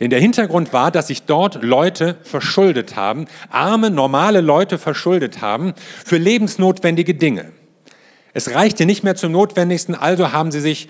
Denn 0.00 0.10
der 0.10 0.20
Hintergrund 0.20 0.72
war, 0.72 0.90
dass 0.90 1.06
sich 1.08 1.22
dort 1.22 1.62
Leute 1.62 2.16
verschuldet 2.24 2.96
haben, 2.96 3.26
arme, 3.50 3.90
normale 3.90 4.40
Leute 4.40 4.78
verschuldet 4.78 5.40
haben 5.40 5.74
für 6.04 6.16
lebensnotwendige 6.16 7.14
Dinge. 7.14 7.52
Es 8.32 8.52
reichte 8.52 8.86
nicht 8.86 9.04
mehr 9.04 9.14
zum 9.14 9.30
Notwendigsten, 9.30 9.94
also 9.94 10.32
haben 10.32 10.50
sie 10.50 10.60
sich 10.60 10.88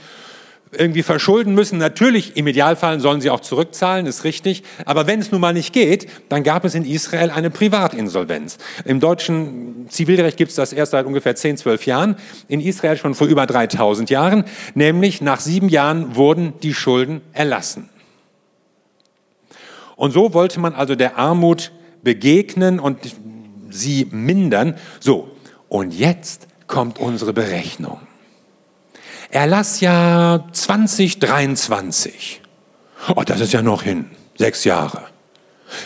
irgendwie 0.79 1.03
verschulden 1.03 1.55
müssen. 1.55 1.79
Natürlich, 1.79 2.37
im 2.37 2.47
Idealfall 2.47 3.01
sollen 3.01 3.21
sie 3.21 3.31
auch 3.31 3.41
zurückzahlen, 3.41 4.07
ist 4.07 4.25
richtig. 4.25 4.63
Aber 4.85 5.07
wenn 5.07 5.21
es 5.21 5.31
nun 5.31 5.41
mal 5.41 5.53
nicht 5.53 5.73
geht, 5.73 6.09
dann 6.29 6.43
gab 6.43 6.65
es 6.65 6.75
in 6.75 6.85
Israel 6.85 7.31
eine 7.31 7.51
Privatinsolvenz. 7.51 8.59
Im 8.85 9.01
deutschen 9.01 9.87
Zivilrecht 9.89 10.37
gibt 10.37 10.51
es 10.51 10.57
das 10.57 10.73
erst 10.73 10.93
seit 10.93 11.07
ungefähr 11.07 11.35
10, 11.35 11.57
12 11.57 11.87
Jahren. 11.87 12.17
In 12.49 12.61
Israel 12.61 12.97
schon 12.97 13.15
vor 13.15 13.27
über 13.27 13.47
3000 13.47 14.11
Jahren. 14.11 14.45
Nämlich 14.75 15.21
nach 15.21 15.41
sieben 15.41 15.69
Jahren 15.69 16.17
wurden 16.17 16.55
die 16.63 16.75
Schulden 16.75 17.21
erlassen. 17.33 17.89
Und 19.97 20.13
so 20.13 20.35
wollte 20.35 20.61
man 20.61 20.75
also 20.75 20.95
der 20.95 21.19
Armut 21.19 21.73
begegnen 22.03 22.81
und 22.81 22.99
sie 23.71 24.09
mindern. 24.11 24.77
So, 25.01 25.31
und 25.69 25.95
jetzt 25.95 26.47
kommt 26.67 26.99
unsere 26.99 27.33
Berechnung. 27.33 28.01
Erlassjahr 29.35 30.51
2023. 30.53 32.41
Oh, 33.17 33.23
das 33.27 33.41
ist 33.41 33.53
ja 33.53 33.63
noch 33.63 33.83
hin. 33.83 34.13
Sechs 34.39 34.63
Jahre. 34.63 35.07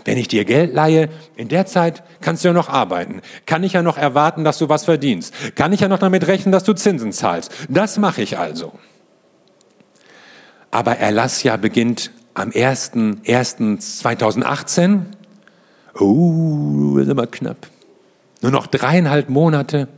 Wenn 0.04 0.18
ich 0.18 0.28
dir 0.28 0.44
Geld 0.44 0.74
leihe, 0.74 1.08
in 1.34 1.48
der 1.48 1.64
Zeit 1.64 2.02
kannst 2.20 2.44
du 2.44 2.48
ja 2.48 2.52
noch 2.52 2.68
arbeiten. 2.68 3.22
Kann 3.46 3.64
ich 3.64 3.72
ja 3.72 3.82
noch 3.82 3.96
erwarten, 3.96 4.44
dass 4.44 4.58
du 4.58 4.68
was 4.68 4.84
verdienst. 4.84 5.32
Kann 5.54 5.72
ich 5.72 5.80
ja 5.80 5.88
noch 5.88 5.98
damit 5.98 6.26
rechnen, 6.26 6.52
dass 6.52 6.64
du 6.64 6.74
Zinsen 6.74 7.10
zahlst. 7.10 7.50
Das 7.70 7.96
mache 7.96 8.20
ich 8.20 8.36
also. 8.36 8.78
Aber 10.70 10.98
Erlassjahr 10.98 11.56
beginnt 11.56 12.10
am 12.34 12.50
1.1.2018. 12.50 15.04
Oh, 15.98 16.98
ist 16.98 17.08
immer 17.08 17.26
knapp. 17.26 17.66
Nur 18.42 18.52
noch 18.52 18.66
dreieinhalb 18.66 19.30
Monate. 19.30 19.88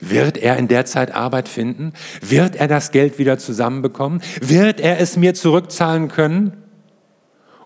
Wird 0.00 0.38
er 0.38 0.56
in 0.56 0.68
der 0.68 0.86
Zeit 0.86 1.14
Arbeit 1.14 1.48
finden? 1.48 1.92
Wird 2.20 2.56
er 2.56 2.68
das 2.68 2.92
Geld 2.92 3.18
wieder 3.18 3.38
zusammenbekommen? 3.38 4.22
Wird 4.40 4.80
er 4.80 5.00
es 5.00 5.16
mir 5.16 5.34
zurückzahlen 5.34 6.08
können? 6.08 6.62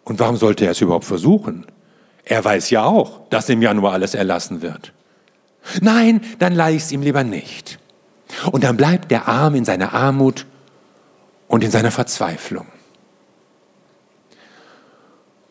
Und 0.04 0.18
warum 0.18 0.36
sollte 0.36 0.64
er 0.64 0.72
es 0.72 0.80
überhaupt 0.80 1.04
versuchen? 1.04 1.66
Er 2.24 2.44
weiß 2.44 2.70
ja 2.70 2.84
auch, 2.84 3.28
dass 3.28 3.48
im 3.48 3.62
Januar 3.62 3.92
alles 3.92 4.14
erlassen 4.14 4.62
wird. 4.62 4.92
Nein, 5.80 6.20
dann 6.38 6.54
leihe 6.54 6.76
ich 6.76 6.84
es 6.84 6.92
ihm 6.92 7.02
lieber 7.02 7.24
nicht. 7.24 7.78
Und 8.50 8.64
dann 8.64 8.76
bleibt 8.76 9.10
der 9.10 9.28
Arm 9.28 9.54
in 9.54 9.64
seiner 9.64 9.92
Armut 9.92 10.46
und 11.48 11.62
in 11.62 11.70
seiner 11.70 11.90
Verzweiflung. 11.90 12.66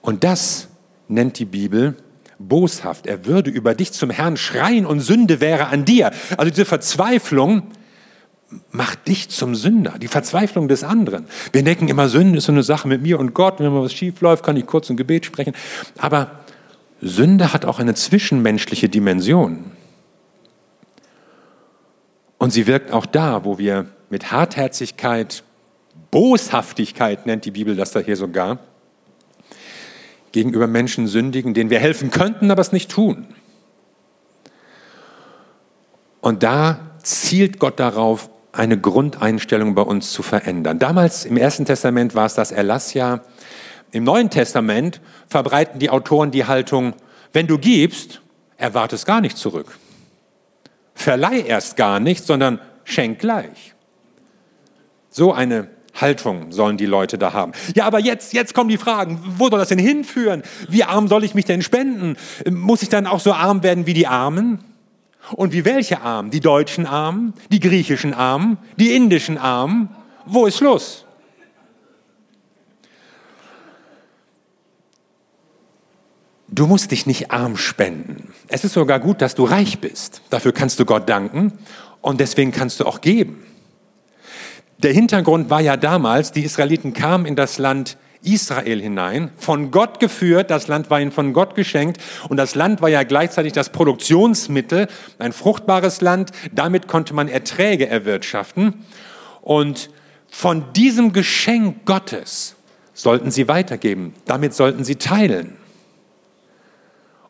Und 0.01 0.23
das 0.23 0.67
nennt 1.07 1.37
die 1.37 1.45
Bibel 1.45 1.95
boshaft. 2.47 3.07
Er 3.07 3.25
würde 3.25 3.49
über 3.49 3.75
dich 3.75 3.91
zum 3.91 4.09
Herrn 4.09 4.37
schreien 4.37 4.85
und 4.85 4.99
Sünde 4.99 5.39
wäre 5.41 5.67
an 5.67 5.85
dir. 5.85 6.11
Also 6.37 6.49
diese 6.49 6.65
Verzweiflung 6.65 7.63
macht 8.71 9.07
dich 9.07 9.29
zum 9.29 9.55
Sünder. 9.55 9.95
Die 9.99 10.07
Verzweiflung 10.07 10.67
des 10.67 10.83
anderen. 10.83 11.25
Wir 11.51 11.63
denken 11.63 11.87
immer, 11.87 12.09
Sünde 12.09 12.37
ist 12.37 12.45
so 12.45 12.51
eine 12.51 12.63
Sache 12.63 12.87
mit 12.87 13.01
mir 13.01 13.19
und 13.19 13.33
Gott. 13.33 13.59
Wenn 13.59 13.71
mal 13.71 13.83
was 13.83 13.93
schief 13.93 14.21
läuft, 14.21 14.43
kann 14.43 14.57
ich 14.57 14.65
kurz 14.65 14.89
ein 14.89 14.97
Gebet 14.97 15.25
sprechen. 15.25 15.53
Aber 15.97 16.41
Sünde 17.01 17.53
hat 17.53 17.65
auch 17.65 17.79
eine 17.79 17.95
zwischenmenschliche 17.95 18.89
Dimension. 18.89 19.71
Und 22.37 22.51
sie 22.51 22.67
wirkt 22.67 22.91
auch 22.91 23.05
da, 23.05 23.45
wo 23.45 23.57
wir 23.57 23.85
mit 24.09 24.31
Hartherzigkeit, 24.31 25.43
Boshaftigkeit 26.09 27.25
nennt 27.25 27.45
die 27.45 27.51
Bibel 27.51 27.75
das 27.75 27.91
da 27.91 27.99
hier 27.99 28.17
sogar, 28.17 28.59
gegenüber 30.31 30.67
Menschen 30.67 31.07
sündigen, 31.07 31.53
denen 31.53 31.69
wir 31.69 31.79
helfen 31.79 32.11
könnten, 32.11 32.51
aber 32.51 32.61
es 32.61 32.71
nicht 32.71 32.89
tun. 32.91 33.27
Und 36.21 36.43
da 36.43 36.79
zielt 37.03 37.59
Gott 37.59 37.79
darauf, 37.79 38.29
eine 38.53 38.77
Grundeinstellung 38.79 39.75
bei 39.75 39.81
uns 39.81 40.11
zu 40.11 40.23
verändern. 40.23 40.77
Damals 40.77 41.25
im 41.25 41.37
Ersten 41.37 41.65
Testament 41.65 42.15
war 42.15 42.25
es 42.25 42.35
das 42.35 42.51
Erlassjahr. 42.51 43.21
Im 43.91 44.03
Neuen 44.03 44.29
Testament 44.29 45.01
verbreiten 45.27 45.79
die 45.79 45.89
Autoren 45.89 46.31
die 46.31 46.45
Haltung, 46.45 46.93
wenn 47.33 47.47
du 47.47 47.57
gibst, 47.57 48.21
erwarte 48.57 48.95
es 48.95 49.05
gar 49.05 49.21
nicht 49.21 49.37
zurück. 49.37 49.77
Verleih 50.93 51.41
erst 51.41 51.77
gar 51.77 51.99
nicht, 51.99 52.25
sondern 52.25 52.59
schenk 52.83 53.19
gleich. 53.19 53.73
So 55.09 55.33
eine 55.33 55.69
Haltung 55.93 56.51
sollen 56.51 56.77
die 56.77 56.85
Leute 56.85 57.17
da 57.17 57.33
haben. 57.33 57.51
Ja, 57.75 57.85
aber 57.85 57.99
jetzt, 57.99 58.33
jetzt 58.33 58.53
kommen 58.53 58.69
die 58.69 58.77
Fragen. 58.77 59.19
Wo 59.37 59.49
soll 59.49 59.59
das 59.59 59.69
denn 59.69 59.79
hinführen? 59.79 60.43
Wie 60.69 60.83
arm 60.83 61.07
soll 61.07 61.23
ich 61.23 61.35
mich 61.35 61.45
denn 61.45 61.61
spenden? 61.61 62.15
Muss 62.49 62.81
ich 62.81 62.89
dann 62.89 63.07
auch 63.07 63.19
so 63.19 63.33
arm 63.33 63.63
werden 63.63 63.85
wie 63.85 63.93
die 63.93 64.07
Armen? 64.07 64.59
Und 65.33 65.53
wie 65.53 65.65
welche 65.65 66.01
Armen? 66.01 66.31
Die 66.31 66.39
deutschen 66.39 66.85
Armen? 66.85 67.33
Die 67.51 67.59
griechischen 67.59 68.13
Armen? 68.13 68.57
Die 68.77 68.95
indischen 68.95 69.37
Armen? 69.37 69.89
Wo 70.25 70.45
ist 70.45 70.57
Schluss? 70.57 71.05
Du 76.53 76.67
musst 76.67 76.91
dich 76.91 77.05
nicht 77.05 77.31
arm 77.31 77.55
spenden. 77.55 78.33
Es 78.49 78.65
ist 78.65 78.73
sogar 78.73 78.99
gut, 78.99 79.21
dass 79.21 79.35
du 79.35 79.45
reich 79.45 79.79
bist. 79.79 80.21
Dafür 80.29 80.51
kannst 80.51 80.79
du 80.79 80.85
Gott 80.85 81.07
danken 81.07 81.53
und 82.01 82.19
deswegen 82.19 82.51
kannst 82.51 82.81
du 82.81 82.85
auch 82.85 82.99
geben. 82.99 83.41
Der 84.83 84.93
Hintergrund 84.93 85.51
war 85.51 85.61
ja 85.61 85.77
damals, 85.77 86.31
die 86.31 86.41
Israeliten 86.41 86.93
kamen 86.93 87.27
in 87.27 87.35
das 87.35 87.59
Land 87.59 87.97
Israel 88.23 88.81
hinein, 88.81 89.29
von 89.37 89.69
Gott 89.69 89.99
geführt, 89.99 90.49
das 90.49 90.67
Land 90.67 90.89
war 90.89 90.99
ihnen 90.99 91.11
von 91.11 91.33
Gott 91.33 91.53
geschenkt 91.53 91.99
und 92.29 92.37
das 92.37 92.55
Land 92.55 92.81
war 92.81 92.89
ja 92.89 93.03
gleichzeitig 93.03 93.53
das 93.53 93.69
Produktionsmittel, 93.69 94.87
ein 95.19 95.33
fruchtbares 95.33 96.01
Land, 96.01 96.31
damit 96.51 96.87
konnte 96.87 97.13
man 97.13 97.27
Erträge 97.27 97.87
erwirtschaften 97.87 98.85
und 99.41 99.91
von 100.27 100.73
diesem 100.73 101.13
Geschenk 101.13 101.85
Gottes 101.85 102.55
sollten 102.93 103.29
sie 103.29 103.47
weitergeben, 103.47 104.15
damit 104.25 104.55
sollten 104.55 104.83
sie 104.83 104.95
teilen. 104.95 105.57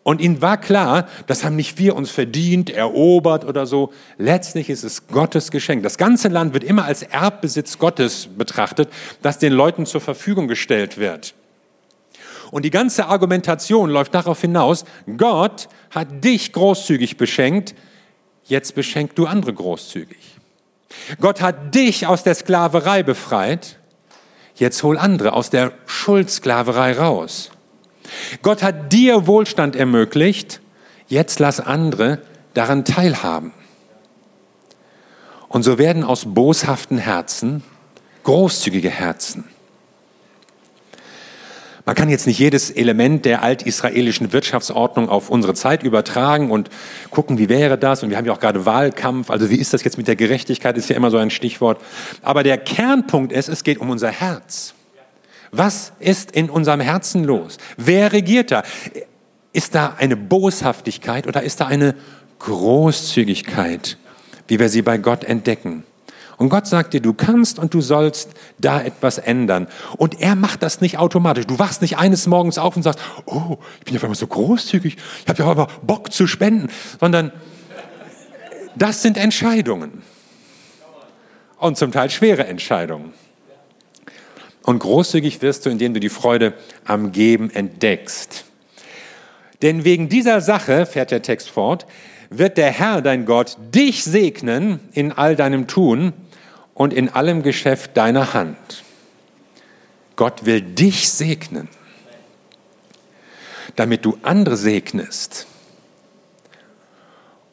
Und 0.04 0.20
ihnen 0.20 0.42
war 0.42 0.60
klar, 0.60 1.08
das 1.28 1.44
haben 1.44 1.56
nicht 1.56 1.78
wir 1.78 1.96
uns 1.96 2.10
verdient, 2.10 2.72
erobert 2.72 3.46
oder 3.46 3.68
so. 3.68 3.94
Letztlich 4.18 4.70
ist 4.70 4.84
es 4.84 5.08
Gottes 5.08 5.52
Geschenk. 5.52 5.84
Das 5.84 5.98
ganze 5.98 6.28
Land 6.28 6.54
wird 6.54 6.64
immer 6.64 6.86
als 6.86 7.04
Erbbesitz 7.04 7.78
Gottes 7.78 8.28
betrachtet, 8.36 8.90
das 9.22 9.38
den 9.38 9.54
Leuten 9.54 9.86
zur 9.86 10.02
Verfügung 10.02 10.48
gestellt 10.48 10.98
wird. 10.98 11.36
Und 12.50 12.66
die 12.66 12.72
ganze 12.72 13.06
Argumentation 13.06 13.90
läuft 13.90 14.16
darauf 14.16 14.42
hinaus, 14.42 14.86
Gott 15.18 15.70
hat 15.92 16.24
dich 16.24 16.52
großzügig 16.52 17.18
beschenkt, 17.18 17.76
jetzt 18.44 18.76
beschenk 18.76 19.16
du 19.16 19.28
andere 19.28 19.54
großzügig. 19.54 20.18
Gott 21.22 21.42
hat 21.42 21.74
dich 21.76 22.08
aus 22.08 22.24
der 22.24 22.36
Sklaverei 22.36 23.04
befreit, 23.04 23.78
jetzt 24.56 24.84
hol 24.84 24.98
andere 24.98 25.34
aus 25.34 25.50
der 25.50 25.72
Schuldsklaverei 25.86 26.94
raus. 26.94 27.52
Gott 28.42 28.64
hat 28.64 28.92
dir 28.94 29.28
Wohlstand 29.28 29.76
ermöglicht, 29.76 30.62
jetzt 31.08 31.40
lass 31.40 31.60
andere 31.60 32.20
daran 32.54 32.86
teilhaben. 32.86 33.54
Und 35.48 35.64
so 35.64 35.78
werden 35.78 36.04
aus 36.04 36.26
boshaften 36.26 36.98
Herzen 36.98 37.64
großzügige 38.24 38.90
Herzen. 38.90 39.46
Man 41.86 41.96
kann 41.96 42.10
jetzt 42.10 42.28
nicht 42.28 42.38
jedes 42.38 42.70
Element 42.70 43.26
der 43.26 43.42
altisraelischen 43.42 44.32
Wirtschaftsordnung 44.32 45.10
auf 45.10 45.30
unsere 45.30 45.56
Zeit 45.56 45.82
übertragen 45.82 46.52
und 46.52 46.70
gucken, 47.10 47.40
wie 47.40 47.50
wäre 47.50 47.78
das? 47.78 48.04
Und 48.04 48.12
wir 48.12 48.18
haben 48.18 48.26
ja 48.26 48.34
auch 48.34 48.40
gerade 48.40 48.66
Wahlkampf. 48.66 49.32
Also 49.32 49.50
wie 49.50 49.56
ist 49.56 49.74
das 49.74 49.84
jetzt 49.84 49.98
mit 49.98 50.08
der 50.08 50.16
Gerechtigkeit? 50.16 50.78
Ist 50.78 50.90
ja 50.90 50.96
immer 50.96 51.10
so 51.10 51.18
ein 51.18 51.32
Stichwort. 51.32 51.82
Aber 52.22 52.44
der 52.44 52.60
Kernpunkt 52.60 53.34
ist, 53.34 53.50
es 53.50 53.64
geht 53.64 53.80
um 53.80 53.90
unser 53.90 54.10
Herz. 54.10 54.76
Was 55.52 55.92
ist 56.00 56.32
in 56.32 56.50
unserem 56.50 56.80
Herzen 56.80 57.24
los? 57.24 57.58
Wer 57.78 58.14
regiert 58.14 58.52
da? 58.52 58.64
Ist 59.54 59.76
da 59.76 59.96
eine 59.98 60.16
Boshaftigkeit 60.16 61.28
oder 61.28 61.44
ist 61.44 61.60
da 61.60 61.68
eine 61.68 61.96
Großzügigkeit, 62.40 63.98
wie 64.48 64.60
wir 64.60 64.70
sie 64.70 64.82
bei 64.82 64.98
Gott 64.98 65.26
entdecken? 65.26 65.84
Und 66.38 66.50
Gott 66.50 66.66
sagt 66.66 66.94
dir, 66.94 67.02
du 67.02 67.14
kannst 67.14 67.60
und 67.60 67.74
du 67.74 67.82
sollst 67.82 68.32
da 68.58 68.82
etwas 68.82 69.20
ändern. 69.20 69.68
Und 69.98 70.22
er 70.22 70.36
macht 70.36 70.64
das 70.64 70.82
nicht 70.82 70.98
automatisch. 70.98 71.46
Du 71.46 71.60
wachst 71.60 71.84
nicht 71.84 72.00
eines 72.00 72.26
Morgens 72.26 72.58
auf 72.58 72.76
und 72.76 72.82
sagst, 72.82 73.00
oh, 73.26 73.58
ich 73.78 73.86
bin 73.86 73.94
ja 73.94 74.02
einmal 74.02 74.16
so 74.16 74.26
großzügig, 74.26 74.98
ich 74.98 75.30
habe 75.30 75.44
ja 75.44 75.50
aber 75.50 75.68
Bock 75.84 76.12
zu 76.12 76.26
spenden, 76.26 76.70
sondern 77.00 77.32
das 78.76 79.04
sind 79.04 79.18
Entscheidungen. 79.18 80.02
Und 81.58 81.78
zum 81.78 81.92
Teil 81.92 82.10
schwere 82.10 82.48
Entscheidungen. 82.48 83.14
Und 84.64 84.80
großzügig 84.80 85.42
wirst 85.42 85.66
du, 85.66 85.70
indem 85.70 85.94
du 85.94 86.00
die 86.00 86.10
Freude 86.10 86.54
am 86.86 87.12
Geben 87.12 87.50
entdeckst. 87.50 88.46
Denn 89.62 89.84
wegen 89.84 90.10
dieser 90.10 90.42
Sache, 90.42 90.86
fährt 90.86 91.12
der 91.12 91.22
Text 91.22 91.50
fort, 91.50 91.86
wird 92.30 92.58
der 92.58 92.72
Herr, 92.72 93.02
dein 93.02 93.26
Gott, 93.26 93.58
dich 93.74 94.04
segnen 94.04 94.80
in 94.94 95.12
all 95.12 95.36
deinem 95.36 95.68
Tun 95.68 96.14
und 96.74 96.94
in 96.94 97.10
allem 97.10 97.44
Geschäft 97.44 97.98
deiner 97.98 98.34
Hand. 98.34 98.84
Gott 100.16 100.46
will 100.46 100.62
dich 100.62 101.10
segnen, 101.10 101.68
damit 103.76 104.06
du 104.06 104.18
andere 104.22 104.56
segnest. 104.56 105.48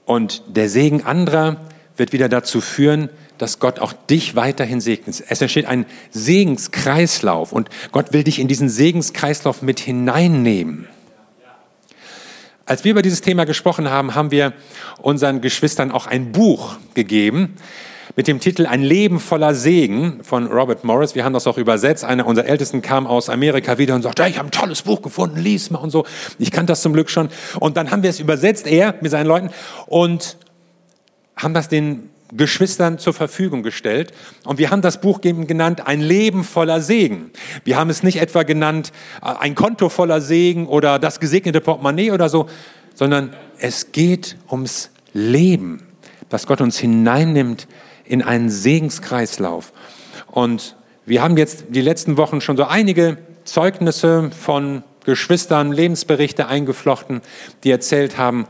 Und 0.04 0.42
der 0.46 0.68
Segen 0.68 1.04
anderer 1.04 1.60
wird 1.96 2.12
wieder 2.12 2.28
dazu 2.28 2.60
führen, 2.60 3.10
dass 3.38 3.58
Gott 3.58 3.78
auch 3.78 3.92
dich 3.92 4.36
weiterhin 4.36 4.80
segnet. 4.80 5.24
Es 5.28 5.40
entsteht 5.40 5.66
ein 5.66 5.86
Segenskreislauf 6.10 7.52
und 7.52 7.68
Gott 7.92 8.12
will 8.12 8.24
dich 8.24 8.38
in 8.38 8.48
diesen 8.48 8.68
Segenskreislauf 8.68 9.62
mit 9.62 9.80
hineinnehmen. 9.80 10.88
Als 12.66 12.84
wir 12.84 12.90
über 12.90 13.02
dieses 13.02 13.22
Thema 13.22 13.46
gesprochen 13.46 13.88
haben, 13.88 14.14
haben 14.14 14.30
wir 14.30 14.52
unseren 15.00 15.40
Geschwistern 15.40 15.90
auch 15.90 16.06
ein 16.06 16.32
Buch 16.32 16.76
gegeben 16.92 17.54
mit 18.18 18.26
dem 18.26 18.40
Titel 18.40 18.66
Ein 18.66 18.82
Leben 18.82 19.20
voller 19.20 19.54
Segen 19.54 20.24
von 20.24 20.48
Robert 20.48 20.84
Morris. 20.84 21.14
Wir 21.14 21.24
haben 21.24 21.32
das 21.32 21.46
auch 21.46 21.56
übersetzt. 21.56 22.04
Einer 22.04 22.26
unserer 22.26 22.46
Ältesten 22.46 22.82
kam 22.82 23.06
aus 23.06 23.30
Amerika 23.30 23.78
wieder 23.78 23.94
und 23.94 24.02
sagte, 24.02 24.24
hey, 24.24 24.32
ich 24.32 24.38
habe 24.38 24.48
ein 24.48 24.50
tolles 24.50 24.82
Buch 24.82 25.00
gefunden, 25.02 25.38
lies 25.38 25.70
mal 25.70 25.78
und 25.78 25.90
so. 25.90 26.04
Ich 26.38 26.50
kannte 26.50 26.72
das 26.72 26.82
zum 26.82 26.92
Glück 26.92 27.10
schon. 27.10 27.28
Und 27.60 27.76
dann 27.76 27.90
haben 27.90 28.02
wir 28.02 28.10
es 28.10 28.20
übersetzt, 28.20 28.66
er 28.66 28.96
mit 29.00 29.12
seinen 29.12 29.28
Leuten, 29.28 29.50
und 29.86 30.36
haben 31.36 31.54
das 31.54 31.68
den 31.68 32.10
Geschwistern 32.32 32.98
zur 32.98 33.14
Verfügung 33.14 33.62
gestellt. 33.62 34.12
Und 34.44 34.58
wir 34.58 34.70
haben 34.70 34.82
das 34.82 35.00
Buch 35.00 35.20
genannt 35.20 35.86
Ein 35.86 36.00
Leben 36.00 36.44
voller 36.44 36.80
Segen. 36.80 37.30
Wir 37.64 37.76
haben 37.76 37.90
es 37.90 38.02
nicht 38.02 38.20
etwa 38.20 38.42
genannt 38.42 38.92
äh, 39.22 39.32
Ein 39.38 39.54
Konto 39.54 39.88
voller 39.88 40.20
Segen 40.20 40.66
oder 40.66 40.98
das 40.98 41.20
gesegnete 41.20 41.60
Portemonnaie 41.60 42.10
oder 42.10 42.28
so, 42.28 42.48
sondern 42.94 43.34
es 43.58 43.92
geht 43.92 44.36
ums 44.50 44.90
Leben, 45.12 45.82
dass 46.28 46.46
Gott 46.46 46.60
uns 46.60 46.78
hineinnimmt 46.78 47.66
in 48.04 48.22
einen 48.22 48.50
Segenskreislauf. 48.50 49.72
Und 50.26 50.76
wir 51.06 51.22
haben 51.22 51.36
jetzt 51.36 51.66
die 51.70 51.80
letzten 51.80 52.16
Wochen 52.16 52.40
schon 52.40 52.56
so 52.56 52.64
einige 52.64 53.18
Zeugnisse 53.44 54.30
von 54.30 54.82
Geschwistern, 55.04 55.72
Lebensberichte 55.72 56.48
eingeflochten, 56.48 57.22
die 57.64 57.70
erzählt 57.70 58.18
haben, 58.18 58.46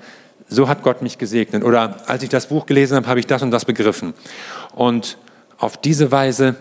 so 0.49 0.69
hat 0.69 0.83
Gott 0.83 1.03
mich 1.03 1.19
gesegnet. 1.19 1.65
Oder 1.65 2.09
als 2.09 2.23
ich 2.23 2.29
das 2.29 2.49
Buch 2.49 2.67
gelesen 2.67 2.97
habe, 2.97 3.07
habe 3.07 3.21
ich 3.21 3.27
das 3.27 3.43
und 3.43 3.51
das 3.51 3.65
begriffen. 3.65 4.15
Und 4.75 5.19
auf 5.59 5.77
diese 5.77 6.11
Weise 6.11 6.57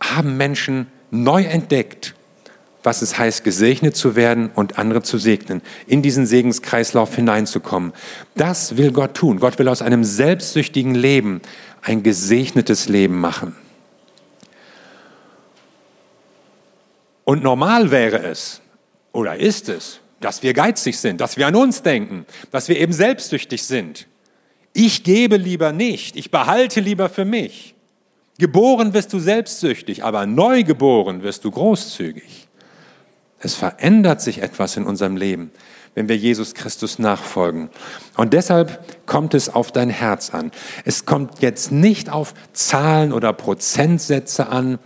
haben 0.00 0.36
Menschen 0.36 0.88
neu 1.10 1.44
entdeckt, 1.44 2.14
was 2.82 3.00
es 3.00 3.18
heißt, 3.18 3.44
gesegnet 3.44 3.96
zu 3.96 4.14
werden 4.14 4.50
und 4.54 4.78
andere 4.78 5.02
zu 5.02 5.16
segnen, 5.16 5.62
in 5.86 6.02
diesen 6.02 6.26
Segenskreislauf 6.26 7.14
hineinzukommen. 7.14 7.92
Das 8.34 8.76
will 8.76 8.92
Gott 8.92 9.14
tun. 9.14 9.40
Gott 9.40 9.58
will 9.58 9.68
aus 9.68 9.80
einem 9.80 10.04
selbstsüchtigen 10.04 10.94
Leben 10.94 11.40
ein 11.80 12.02
gesegnetes 12.02 12.88
Leben 12.88 13.18
machen. 13.18 13.56
Und 17.24 17.42
normal 17.42 17.90
wäre 17.90 18.18
es, 18.18 18.60
oder 19.12 19.36
ist 19.36 19.70
es, 19.70 20.00
dass 20.24 20.42
wir 20.42 20.54
geizig 20.54 20.98
sind, 20.98 21.20
dass 21.20 21.36
wir 21.36 21.46
an 21.46 21.54
uns 21.54 21.82
denken, 21.82 22.24
dass 22.50 22.68
wir 22.68 22.80
eben 22.80 22.94
selbstsüchtig 22.94 23.62
sind. 23.62 24.06
Ich 24.72 25.04
gebe 25.04 25.36
lieber 25.36 25.72
nicht, 25.72 26.16
ich 26.16 26.30
behalte 26.30 26.80
lieber 26.80 27.10
für 27.10 27.26
mich. 27.26 27.74
Geboren 28.38 28.94
wirst 28.94 29.12
du 29.12 29.18
selbstsüchtig, 29.18 30.02
aber 30.02 30.26
neu 30.26 30.64
geboren 30.64 31.22
wirst 31.22 31.44
du 31.44 31.50
großzügig. 31.50 32.48
Es 33.38 33.54
verändert 33.54 34.22
sich 34.22 34.40
etwas 34.40 34.78
in 34.78 34.86
unserem 34.86 35.18
Leben, 35.18 35.52
wenn 35.94 36.08
wir 36.08 36.16
Jesus 36.16 36.54
Christus 36.54 36.98
nachfolgen. 36.98 37.68
Und 38.16 38.32
deshalb 38.32 39.06
kommt 39.06 39.34
es 39.34 39.50
auf 39.50 39.72
dein 39.72 39.90
Herz 39.90 40.30
an. 40.30 40.50
Es 40.86 41.04
kommt 41.04 41.42
jetzt 41.42 41.70
nicht 41.70 42.10
auf 42.10 42.32
Zahlen 42.54 43.12
oder 43.12 43.34
Prozentsätze 43.34 44.48
an. 44.48 44.78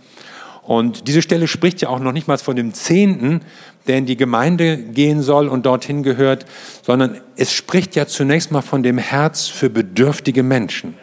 Und 0.69 1.07
diese 1.07 1.23
Stelle 1.23 1.47
spricht 1.47 1.81
ja 1.81 1.89
auch 1.89 1.97
noch 1.97 2.11
nicht 2.11 2.27
mal 2.27 2.37
von 2.37 2.55
dem 2.55 2.75
Zehnten, 2.75 3.41
der 3.87 3.97
in 3.97 4.05
die 4.05 4.15
Gemeinde 4.15 4.77
gehen 4.77 5.23
soll 5.23 5.47
und 5.47 5.65
dorthin 5.65 6.03
gehört, 6.03 6.45
sondern 6.83 7.19
es 7.35 7.51
spricht 7.51 7.95
ja 7.95 8.05
zunächst 8.05 8.51
mal 8.51 8.61
von 8.61 8.83
dem 8.83 8.99
Herz 8.99 9.47
für 9.47 9.71
bedürftige 9.71 10.43
Menschen. 10.43 10.93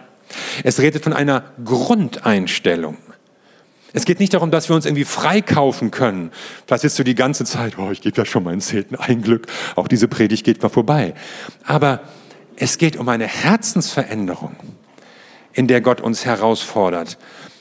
Es 0.62 0.78
redet 0.78 1.02
von 1.02 1.12
einer 1.12 1.42
Grundeinstellung. 1.64 2.96
Es 3.92 4.04
geht 4.04 4.20
nicht 4.20 4.34
darum, 4.34 4.52
dass 4.52 4.68
wir 4.68 4.76
uns 4.76 4.86
irgendwie 4.86 5.04
freikaufen 5.04 5.90
können. 5.90 6.30
Das 6.68 6.84
ist 6.84 6.94
so 6.94 7.02
die 7.02 7.16
ganze 7.16 7.44
Zeit, 7.44 7.76
oh, 7.76 7.90
ich 7.90 8.02
gebe 8.02 8.16
ja 8.16 8.24
schon 8.24 8.44
meinen 8.44 8.60
Zehnten, 8.60 8.94
ein 8.94 9.20
Glück, 9.20 9.48
auch 9.74 9.88
diese 9.88 10.06
Predigt 10.06 10.44
geht 10.44 10.62
mal 10.62 10.68
vorbei. 10.68 11.12
Aber 11.64 12.02
es 12.54 12.78
geht 12.78 12.96
um 12.96 13.08
eine 13.08 13.26
Herzensveränderung, 13.26 14.54
in 15.54 15.66
der 15.66 15.80
Gott 15.80 16.00
uns 16.00 16.24
herausfordert. 16.24 17.18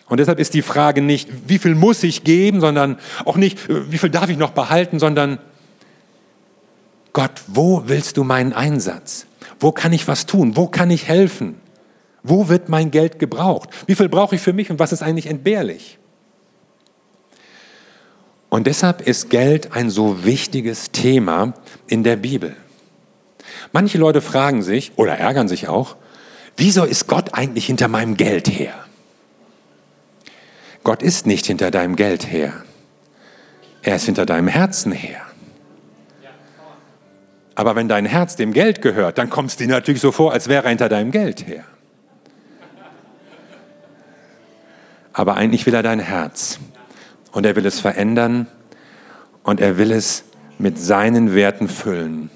Und 0.07 0.19
deshalb 0.19 0.39
ist 0.39 0.53
die 0.53 0.61
Frage 0.61 1.01
nicht, 1.01 1.29
wie 1.47 1.57
viel 1.57 1.75
muss 1.75 2.03
ich 2.03 2.23
geben, 2.23 2.61
sondern 2.61 2.97
auch 3.25 3.37
nicht, 3.37 3.69
äh, 3.69 3.91
wie 3.91 3.97
viel 3.97 4.09
darf 4.09 4.29
ich 4.29 4.37
noch 4.37 4.51
behalten, 4.51 4.99
sondern 4.99 5.39
Gott, 7.13 7.43
wo 7.47 7.83
willst 7.85 8.17
du 8.17 8.23
meinen 8.23 8.53
Einsatz? 8.53 9.25
Wo 9.59 9.71
kann 9.71 9.93
ich 9.93 10.07
was 10.07 10.25
tun? 10.25 10.57
Wo 10.57 10.67
kann 10.67 10.91
ich 10.91 11.07
helfen? 11.07 11.55
Wo 12.23 12.49
wird 12.49 12.69
mein 12.69 12.91
Geld 12.91 13.19
gebraucht? 13.19 13.69
Wie 13.87 13.95
viel 13.95 14.09
brauche 14.09 14.35
ich 14.35 14.41
für 14.41 14.53
mich 14.53 14.69
und 14.69 14.79
was 14.79 14.91
ist 14.91 15.01
eigentlich 15.01 15.27
entbehrlich? 15.27 15.97
Und 18.49 18.67
deshalb 18.67 19.01
ist 19.01 19.29
Geld 19.29 19.73
ein 19.73 19.89
so 19.89 20.23
wichtiges 20.23 20.91
Thema 20.91 21.53
in 21.87 22.03
der 22.03 22.15
Bibel. 22.15 22.55
Manche 23.71 23.97
Leute 23.97 24.21
fragen 24.21 24.61
sich 24.61 24.93
oder 24.95 25.17
ärgern 25.17 25.47
sich 25.47 25.67
auch, 25.67 25.97
wieso 26.57 26.83
ist 26.83 27.07
Gott 27.07 27.33
eigentlich 27.33 27.65
hinter 27.65 27.87
meinem 27.87 28.17
Geld 28.17 28.47
her? 28.47 28.84
Gott 30.85 31.01
ist 31.01 31.25
nicht 31.25 31.47
hinter 31.47 31.71
deinem 31.71 31.95
Geld 31.95 32.31
her. 32.31 32.53
Er 33.81 33.95
ist 33.95 34.05
hinter 34.05 34.27
deinem 34.27 34.47
Herzen 34.47 34.91
her. 34.91 35.21
Aber 37.55 37.75
wenn 37.75 37.87
dein 37.87 38.05
Herz 38.05 38.35
dem 38.35 38.53
Geld 38.53 38.83
gehört, 38.83 39.17
dann 39.17 39.31
kommt 39.31 39.49
es 39.49 39.57
dir 39.57 39.67
natürlich 39.67 39.99
so 39.99 40.11
vor, 40.11 40.31
als 40.31 40.47
wäre 40.47 40.63
er 40.63 40.69
hinter 40.69 40.87
deinem 40.87 41.09
Geld 41.09 41.47
her. 41.47 41.63
Aber 45.11 45.35
eigentlich 45.35 45.65
will 45.65 45.73
er 45.73 45.81
dein 45.81 45.99
Herz. 45.99 46.59
Und 47.31 47.47
er 47.47 47.55
will 47.55 47.65
es 47.65 47.79
verändern 47.79 48.47
und 49.41 49.61
er 49.61 49.79
will 49.79 49.91
es 49.91 50.25
mit 50.59 50.77
seinen 50.77 51.33
Werten 51.33 51.67
füllen. 51.67 52.29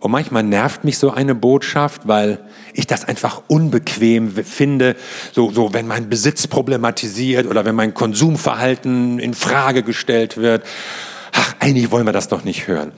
Und 0.00 0.10
manchmal 0.10 0.42
nervt 0.42 0.82
mich 0.82 0.98
so 0.98 1.12
eine 1.12 1.36
Botschaft, 1.36 2.08
weil 2.08 2.45
ich 2.76 2.86
das 2.86 3.04
einfach 3.04 3.42
unbequem 3.48 4.30
finde, 4.30 4.96
so, 5.32 5.50
so 5.50 5.72
wenn 5.72 5.86
mein 5.86 6.08
Besitz 6.08 6.46
problematisiert 6.46 7.46
oder 7.46 7.64
wenn 7.64 7.74
mein 7.74 7.94
Konsumverhalten 7.94 9.18
in 9.18 9.34
Frage 9.34 9.82
gestellt 9.82 10.36
wird. 10.36 10.64
Ach, 11.32 11.54
eigentlich 11.58 11.90
wollen 11.90 12.06
wir 12.06 12.12
das 12.12 12.28
doch 12.28 12.44
nicht 12.44 12.68
hören. 12.68 12.92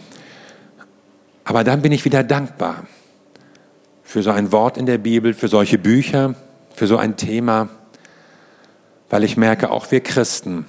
Aber 1.44 1.64
dann 1.64 1.80
bin 1.80 1.92
ich 1.92 2.04
wieder 2.04 2.22
dankbar 2.22 2.86
für 4.02 4.22
so 4.22 4.30
ein 4.30 4.52
Wort 4.52 4.76
in 4.76 4.86
der 4.86 4.98
Bibel, 4.98 5.32
für 5.34 5.48
solche 5.48 5.78
Bücher, 5.78 6.34
für 6.74 6.86
so 6.86 6.96
ein 6.96 7.16
Thema, 7.16 7.68
weil 9.10 9.24
ich 9.24 9.36
merke, 9.36 9.70
auch 9.70 9.90
wir 9.90 10.00
Christen, 10.00 10.66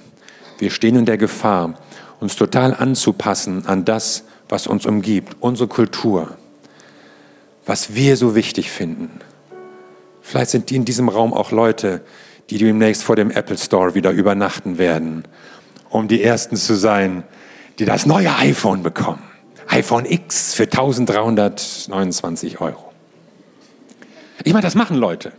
wir 0.58 0.70
stehen 0.70 0.96
in 0.96 1.04
der 1.04 1.18
Gefahr, 1.18 1.74
uns 2.20 2.36
total 2.36 2.74
anzupassen 2.74 3.66
an 3.66 3.84
das, 3.84 4.24
was 4.48 4.66
uns 4.66 4.86
umgibt, 4.86 5.36
unsere 5.40 5.68
Kultur, 5.68 6.36
was 7.64 7.94
wir 7.94 8.16
so 8.16 8.34
wichtig 8.34 8.70
finden. 8.70 9.20
Vielleicht 10.22 10.50
sind 10.50 10.70
die 10.70 10.76
in 10.76 10.84
diesem 10.84 11.08
Raum 11.08 11.32
auch 11.32 11.50
Leute, 11.50 12.02
die 12.50 12.58
demnächst 12.58 13.02
vor 13.02 13.16
dem 13.16 13.30
Apple 13.30 13.58
Store 13.58 13.94
wieder 13.94 14.10
übernachten 14.10 14.78
werden, 14.78 15.24
um 15.88 16.08
die 16.08 16.22
Ersten 16.22 16.56
zu 16.56 16.74
sein, 16.74 17.24
die 17.78 17.84
das 17.84 18.06
neue 18.06 18.34
iPhone 18.36 18.82
bekommen. 18.82 19.22
iPhone 19.68 20.04
X 20.04 20.54
für 20.54 20.64
1329 20.64 22.60
Euro. 22.60 22.92
Ich 24.42 24.52
meine, 24.52 24.62
das 24.62 24.74
machen 24.74 24.96
Leute. 24.96 25.32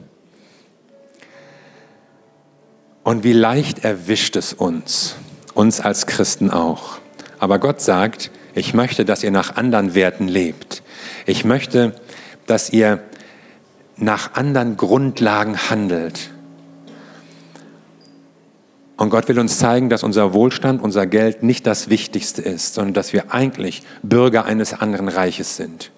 Und 3.04 3.24
wie 3.24 3.34
leicht 3.34 3.84
erwischt 3.84 4.36
es 4.36 4.54
uns, 4.54 5.16
uns 5.54 5.82
als 5.82 6.06
Christen 6.06 6.52
auch. 6.52 7.00
Aber 7.40 7.60
Gott 7.60 7.82
sagt, 7.82 8.32
ich 8.54 8.74
möchte, 8.74 9.06
dass 9.06 9.24
ihr 9.24 9.32
nach 9.32 9.56
anderen 9.56 9.96
Werten 9.96 10.28
lebt. 10.28 10.81
Ich 11.26 11.46
möchte, 11.46 11.94
dass 12.48 12.72
ihr 12.72 13.02
nach 13.98 14.34
anderen 14.34 14.78
Grundlagen 14.78 15.70
handelt. 15.70 16.32
Und 18.98 19.10
Gott 19.10 19.28
will 19.28 19.40
uns 19.40 19.58
zeigen, 19.58 19.90
dass 19.90 20.04
unser 20.04 20.34
Wohlstand, 20.34 20.80
unser 20.82 21.08
Geld 21.08 21.42
nicht 21.42 21.66
das 21.66 21.90
Wichtigste 21.90 22.44
ist, 22.44 22.76
sondern 22.76 22.94
dass 22.94 23.14
wir 23.14 23.34
eigentlich 23.34 23.82
Bürger 24.04 24.46
eines 24.46 24.74
anderen 24.74 25.08
Reiches 25.08 25.58
sind. 25.58 25.92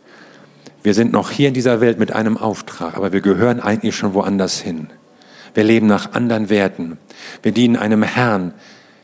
Wir 0.83 0.93
sind 0.93 1.11
noch 1.11 1.29
hier 1.29 1.49
in 1.49 1.53
dieser 1.53 1.81
Welt 1.81 1.99
mit 1.99 2.13
einem 2.13 2.37
Auftrag, 2.37 2.95
aber 2.95 3.11
wir 3.11 3.19
gehören 3.19 3.59
eigentlich 3.59 3.95
schon 3.95 4.13
woanders 4.13 4.59
hin. 4.59 4.87
Wir 5.53 5.65
leben 5.65 5.85
nach 5.85 6.13
anderen 6.13 6.49
Werten. 6.49 6.97
Wir 7.41 7.51
dienen 7.51 7.75
einem 7.75 8.03
Herrn, 8.03 8.53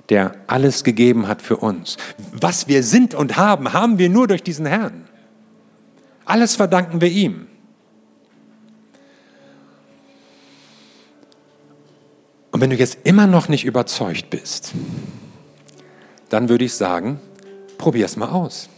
der 0.07 0.31
alles 0.47 0.85
gegeben 0.85 1.27
hat 1.27 1.41
für 1.41 1.57
uns. 1.57 1.97
Was 2.31 2.69
wir 2.69 2.83
sind 2.83 3.13
und 3.13 3.35
haben, 3.35 3.73
haben 3.73 3.99
wir 3.99 4.07
nur 4.09 4.27
durch 4.27 4.43
diesen 4.43 4.65
Herrn. 4.65 5.08
Alles 6.29 6.55
verdanken 6.55 7.01
wir 7.01 7.09
ihm. 7.09 7.47
Und 12.51 12.61
wenn 12.61 12.69
du 12.69 12.75
jetzt 12.75 12.99
immer 13.03 13.25
noch 13.25 13.47
nicht 13.47 13.65
überzeugt 13.65 14.29
bist, 14.29 14.73
dann 16.29 16.47
würde 16.47 16.65
ich 16.65 16.75
sagen, 16.75 17.19
probier 17.79 18.05
es 18.05 18.15
mal 18.15 18.29
aus. 18.29 18.69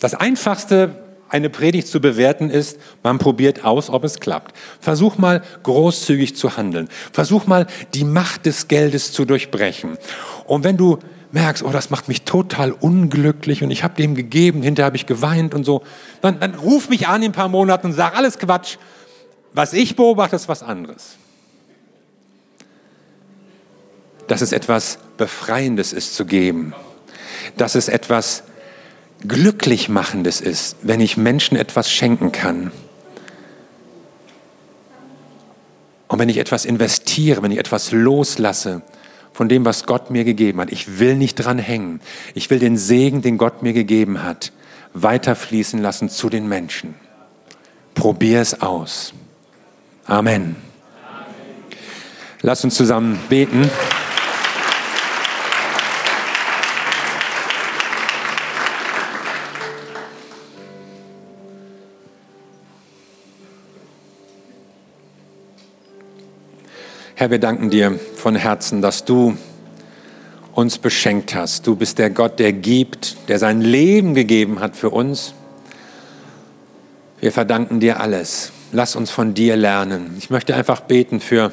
Das 0.00 0.12
Einfachste, 0.12 1.02
eine 1.30 1.48
Predigt 1.48 1.88
zu 1.88 1.98
bewerten, 1.98 2.50
ist, 2.50 2.78
man 3.02 3.16
probiert 3.16 3.64
aus, 3.64 3.88
ob 3.88 4.04
es 4.04 4.20
klappt. 4.20 4.54
Versuch 4.80 5.16
mal 5.16 5.42
großzügig 5.62 6.36
zu 6.36 6.58
handeln. 6.58 6.90
Versuch 7.10 7.46
mal 7.46 7.66
die 7.94 8.04
Macht 8.04 8.44
des 8.44 8.68
Geldes 8.68 9.12
zu 9.12 9.24
durchbrechen. 9.24 9.96
Und 10.44 10.62
wenn 10.62 10.76
du 10.76 10.98
merkst, 11.34 11.64
oh, 11.64 11.70
das 11.70 11.90
macht 11.90 12.08
mich 12.08 12.22
total 12.22 12.70
unglücklich 12.70 13.62
und 13.62 13.70
ich 13.70 13.82
habe 13.82 13.94
dem 13.94 14.14
gegeben, 14.14 14.62
hinterher 14.62 14.86
habe 14.86 14.96
ich 14.96 15.04
geweint 15.04 15.52
und 15.52 15.64
so, 15.64 15.82
dann, 16.22 16.38
dann 16.38 16.54
ruf 16.54 16.88
mich 16.88 17.08
an 17.08 17.22
in 17.22 17.30
ein 17.30 17.32
paar 17.32 17.48
Monaten 17.48 17.88
und 17.88 17.92
sag, 17.92 18.16
alles 18.16 18.38
Quatsch. 18.38 18.76
Was 19.52 19.72
ich 19.72 19.96
beobachte, 19.96 20.36
ist 20.36 20.48
was 20.48 20.62
anderes. 20.62 21.16
Dass 24.28 24.40
es 24.40 24.52
etwas 24.52 24.98
Befreiendes 25.16 25.92
ist 25.92 26.14
zu 26.14 26.24
geben. 26.24 26.72
Dass 27.56 27.74
es 27.74 27.88
etwas 27.88 28.44
glücklich 29.26 29.88
machendes 29.88 30.40
ist, 30.40 30.76
wenn 30.82 31.00
ich 31.00 31.16
Menschen 31.16 31.56
etwas 31.56 31.90
schenken 31.90 32.30
kann. 32.30 32.70
Und 36.06 36.18
wenn 36.20 36.28
ich 36.28 36.38
etwas 36.38 36.64
investiere, 36.64 37.42
wenn 37.42 37.50
ich 37.50 37.58
etwas 37.58 37.90
loslasse 37.90 38.82
von 39.34 39.48
dem, 39.48 39.64
was 39.64 39.84
Gott 39.84 40.10
mir 40.10 40.24
gegeben 40.24 40.60
hat. 40.60 40.72
Ich 40.72 41.00
will 41.00 41.16
nicht 41.16 41.34
dran 41.34 41.58
hängen. 41.58 42.00
Ich 42.34 42.48
will 42.48 42.60
den 42.60 42.78
Segen, 42.78 43.20
den 43.20 43.36
Gott 43.36 43.62
mir 43.62 43.72
gegeben 43.72 44.22
hat, 44.22 44.52
weiterfließen 44.94 45.82
lassen 45.82 46.08
zu 46.08 46.30
den 46.30 46.48
Menschen. 46.48 46.94
Probier 47.94 48.40
es 48.40 48.62
aus. 48.62 49.12
Amen. 50.06 50.56
Lass 52.42 52.62
uns 52.62 52.76
zusammen 52.76 53.18
beten. 53.28 53.68
Herr, 67.24 67.30
wir 67.30 67.38
danken 67.38 67.70
dir 67.70 67.98
von 68.16 68.36
Herzen, 68.36 68.82
dass 68.82 69.06
du 69.06 69.34
uns 70.52 70.76
beschenkt 70.76 71.34
hast. 71.34 71.66
Du 71.66 71.74
bist 71.74 71.98
der 71.98 72.10
Gott, 72.10 72.38
der 72.38 72.52
gibt, 72.52 73.16
der 73.28 73.38
sein 73.38 73.62
Leben 73.62 74.12
gegeben 74.12 74.60
hat 74.60 74.76
für 74.76 74.90
uns. 74.90 75.32
Wir 77.20 77.32
verdanken 77.32 77.80
dir 77.80 77.98
alles. 77.98 78.52
Lass 78.72 78.94
uns 78.94 79.10
von 79.10 79.32
dir 79.32 79.56
lernen. 79.56 80.14
Ich 80.18 80.28
möchte 80.28 80.54
einfach 80.54 80.80
beten 80.80 81.18
für 81.18 81.50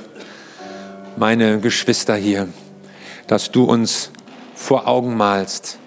meine 1.16 1.62
Geschwister 1.62 2.16
hier, 2.16 2.50
dass 3.28 3.50
du 3.50 3.64
uns 3.64 4.12
vor 4.56 4.90
Augen 4.90 5.16
malst, 5.16 5.80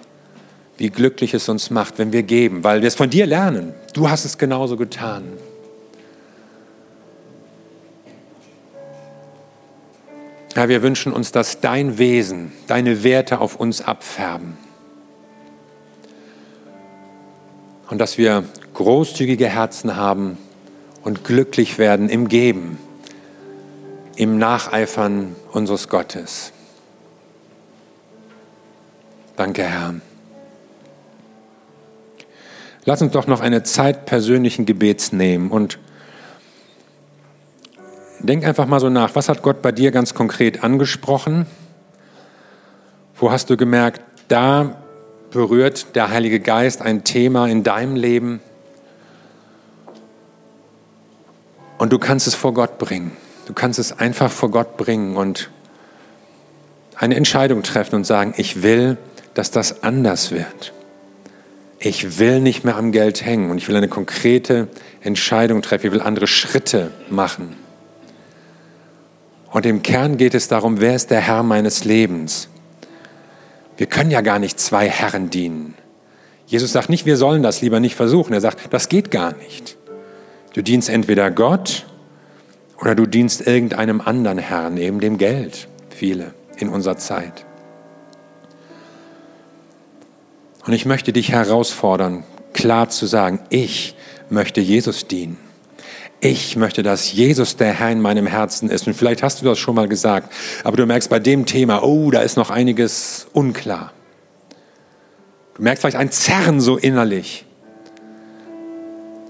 wie 0.77 0.89
glücklich 0.89 1.35
es 1.35 1.47
uns 1.47 1.69
macht, 1.69 1.99
wenn 1.99 2.11
wir 2.11 2.23
geben, 2.23 2.63
weil 2.63 2.81
wir 2.81 2.87
es 2.87 2.95
von 2.95 3.11
dir 3.11 3.27
lernen. 3.27 3.75
Du 3.93 4.09
hast 4.09 4.25
es 4.25 4.39
genauso 4.39 4.77
getan. 4.77 5.25
Herr, 10.55 10.69
wir 10.69 10.81
wünschen 10.81 11.11
uns, 11.11 11.33
dass 11.33 11.59
dein 11.59 11.97
Wesen, 11.97 12.53
deine 12.67 13.03
Werte 13.03 13.39
auf 13.39 13.57
uns 13.57 13.81
abfärben. 13.81 14.57
Und 17.89 17.99
dass 17.99 18.17
wir 18.17 18.45
großzügige 18.73 19.49
Herzen 19.49 19.97
haben 19.97 20.37
und 21.03 21.25
glücklich 21.25 21.77
werden 21.77 22.07
im 22.07 22.29
Geben, 22.29 22.79
im 24.15 24.37
Nacheifern 24.37 25.35
unseres 25.51 25.89
Gottes. 25.89 26.53
Danke, 29.35 29.63
Herr. 29.63 29.95
Lass 32.85 33.01
uns 33.01 33.11
doch 33.11 33.27
noch 33.27 33.41
eine 33.41 33.63
Zeit 33.63 34.05
persönlichen 34.05 34.65
Gebets 34.65 35.11
nehmen 35.11 35.51
und 35.51 35.79
Denk 38.25 38.43
einfach 38.43 38.65
mal 38.65 38.79
so 38.79 38.89
nach, 38.89 39.13
was 39.15 39.29
hat 39.29 39.41
Gott 39.43 39.61
bei 39.61 39.71
dir 39.71 39.91
ganz 39.91 40.13
konkret 40.13 40.63
angesprochen? 40.63 41.45
Wo 43.15 43.31
hast 43.31 43.49
du 43.49 43.57
gemerkt, 43.57 44.01
da 44.27 44.77
berührt 45.29 45.95
der 45.95 46.09
Heilige 46.09 46.39
Geist 46.39 46.81
ein 46.81 47.03
Thema 47.03 47.47
in 47.47 47.63
deinem 47.63 47.95
Leben 47.95 48.39
und 51.77 51.93
du 51.93 51.99
kannst 51.99 52.25
es 52.25 52.35
vor 52.35 52.53
Gott 52.53 52.77
bringen. 52.77 53.11
Du 53.45 53.53
kannst 53.53 53.77
es 53.79 53.99
einfach 53.99 54.31
vor 54.31 54.49
Gott 54.49 54.75
bringen 54.77 55.17
und 55.17 55.49
eine 56.95 57.15
Entscheidung 57.15 57.61
treffen 57.61 57.95
und 57.95 58.05
sagen, 58.05 58.33
ich 58.37 58.63
will, 58.63 58.97
dass 59.33 59.51
das 59.51 59.83
anders 59.83 60.31
wird. 60.31 60.73
Ich 61.77 62.17
will 62.17 62.39
nicht 62.39 62.63
mehr 62.63 62.77
am 62.77 62.91
Geld 62.91 63.23
hängen 63.23 63.51
und 63.51 63.57
ich 63.57 63.67
will 63.67 63.75
eine 63.75 63.89
konkrete 63.89 64.67
Entscheidung 65.01 65.61
treffen. 65.61 65.87
Ich 65.87 65.91
will 65.91 66.01
andere 66.01 66.25
Schritte 66.25 66.91
machen. 67.09 67.64
Und 69.55 69.65
im 69.65 69.83
Kern 69.83 70.17
geht 70.17 70.33
es 70.33 70.49
darum, 70.49 70.81
wer 70.81 70.95
ist 70.95 71.11
der 71.11 71.21
Herr 71.21 71.41
meines 71.41 71.85
Lebens? 71.85 72.49
Wir 73.77 73.87
können 73.87 74.11
ja 74.11 74.19
gar 74.19 74.37
nicht 74.37 74.59
zwei 74.59 74.89
Herren 74.89 75.29
dienen. 75.29 75.75
Jesus 76.45 76.73
sagt 76.73 76.89
nicht, 76.89 77.05
wir 77.05 77.15
sollen 77.15 77.41
das 77.41 77.61
lieber 77.61 77.79
nicht 77.79 77.95
versuchen. 77.95 78.33
Er 78.33 78.41
sagt, 78.41 78.73
das 78.73 78.89
geht 78.89 79.11
gar 79.11 79.33
nicht. 79.37 79.77
Du 80.53 80.61
dienst 80.61 80.89
entweder 80.89 81.31
Gott 81.31 81.85
oder 82.81 82.95
du 82.95 83.05
dienst 83.05 83.47
irgendeinem 83.47 84.01
anderen 84.01 84.39
Herrn, 84.39 84.75
eben 84.75 84.99
dem 84.99 85.17
Geld. 85.17 85.69
Viele 85.89 86.33
in 86.57 86.67
unserer 86.67 86.97
Zeit. 86.97 87.45
Und 90.65 90.73
ich 90.73 90.85
möchte 90.85 91.13
dich 91.13 91.31
herausfordern, 91.31 92.25
klar 92.51 92.89
zu 92.89 93.05
sagen, 93.05 93.39
ich 93.47 93.95
möchte 94.29 94.59
Jesus 94.59 95.07
dienen 95.07 95.44
ich 96.21 96.55
möchte, 96.55 96.81
dass 96.81 97.11
Jesus 97.11 97.57
der 97.57 97.73
Herr 97.73 97.91
in 97.91 98.01
meinem 98.01 98.25
Herzen 98.25 98.69
ist. 98.69 98.87
Und 98.87 98.93
vielleicht 98.93 99.21
hast 99.21 99.41
du 99.41 99.45
das 99.45 99.59
schon 99.59 99.75
mal 99.75 99.87
gesagt, 99.87 100.31
aber 100.63 100.77
du 100.77 100.85
merkst 100.85 101.09
bei 101.09 101.19
dem 101.19 101.45
Thema, 101.45 101.83
oh, 101.83 102.09
da 102.11 102.21
ist 102.21 102.37
noch 102.37 102.49
einiges 102.49 103.27
unklar. 103.33 103.91
Du 105.55 105.63
merkst 105.63 105.81
vielleicht 105.81 105.97
ein 105.97 106.11
Zerren 106.11 106.59
so 106.61 106.77
innerlich. 106.77 107.45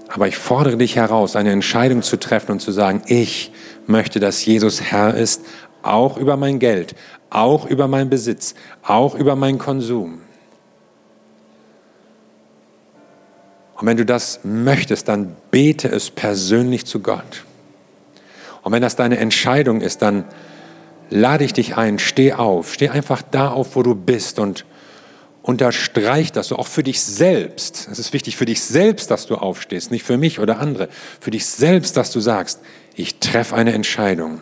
Aber 0.08 0.28
ich 0.28 0.36
fordere 0.36 0.76
dich 0.76 0.96
heraus, 0.96 1.36
eine 1.36 1.50
Entscheidung 1.50 2.02
zu 2.02 2.16
treffen 2.16 2.52
und 2.52 2.60
zu 2.60 2.72
sagen, 2.72 3.02
ich 3.06 3.52
möchte, 3.86 4.18
dass 4.18 4.44
Jesus 4.44 4.80
Herr 4.80 5.14
ist, 5.14 5.42
auch 5.82 6.16
über 6.16 6.36
mein 6.36 6.58
Geld, 6.58 6.94
auch 7.30 7.66
über 7.66 7.86
meinen 7.86 8.10
Besitz, 8.10 8.54
auch 8.82 9.14
über 9.14 9.36
meinen 9.36 9.58
Konsum. 9.58 10.22
Und 13.76 13.86
wenn 13.86 13.96
du 13.96 14.06
das 14.06 14.40
möchtest, 14.42 15.08
dann 15.08 15.36
bete 15.50 15.88
es 15.88 16.10
persönlich 16.10 16.86
zu 16.86 17.00
Gott. 17.00 17.44
Und 18.62 18.72
wenn 18.72 18.82
das 18.82 18.96
deine 18.96 19.18
Entscheidung 19.18 19.80
ist, 19.80 20.02
dann 20.02 20.24
lade 21.10 21.44
ich 21.44 21.52
dich 21.52 21.76
ein, 21.76 21.98
steh 21.98 22.32
auf, 22.32 22.72
steh 22.72 22.88
einfach 22.88 23.22
da 23.22 23.50
auf, 23.50 23.76
wo 23.76 23.82
du 23.82 23.94
bist 23.94 24.38
und 24.38 24.64
unterstreich 25.42 26.32
das 26.32 26.48
so 26.48 26.56
auch 26.56 26.66
für 26.66 26.82
dich 26.82 27.00
selbst. 27.00 27.88
Es 27.92 27.98
ist 27.98 28.12
wichtig 28.12 28.36
für 28.36 28.46
dich 28.46 28.62
selbst, 28.62 29.10
dass 29.10 29.26
du 29.26 29.36
aufstehst, 29.36 29.90
nicht 29.90 30.02
für 30.02 30.16
mich 30.16 30.40
oder 30.40 30.58
andere. 30.58 30.88
Für 31.20 31.30
dich 31.30 31.46
selbst, 31.46 31.96
dass 31.96 32.10
du 32.10 32.18
sagst, 32.18 32.60
ich 32.94 33.20
treffe 33.20 33.54
eine 33.54 33.72
Entscheidung. 33.72 34.40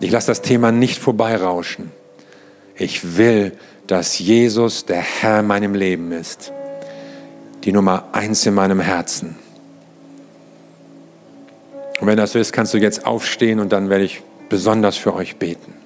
Ich 0.00 0.10
lasse 0.10 0.28
das 0.28 0.42
Thema 0.42 0.70
nicht 0.70 0.98
vorbeirauschen. 0.98 1.90
Ich 2.76 3.16
will, 3.16 3.52
dass 3.86 4.18
Jesus 4.18 4.84
der 4.86 5.00
Herr 5.00 5.40
in 5.40 5.46
meinem 5.46 5.74
Leben 5.74 6.12
ist 6.12 6.52
die 7.64 7.72
Nummer 7.72 8.04
eins 8.12 8.46
in 8.46 8.54
meinem 8.54 8.80
Herzen. 8.80 9.36
Und 12.00 12.06
wenn 12.06 12.16
das 12.16 12.32
so 12.32 12.38
ist, 12.38 12.52
kannst 12.52 12.72
du 12.72 12.78
jetzt 12.78 13.04
aufstehen 13.04 13.60
und 13.60 13.72
dann 13.72 13.90
werde 13.90 14.04
ich 14.04 14.22
besonders 14.48 14.96
für 14.96 15.14
euch 15.14 15.36
beten. 15.36 15.79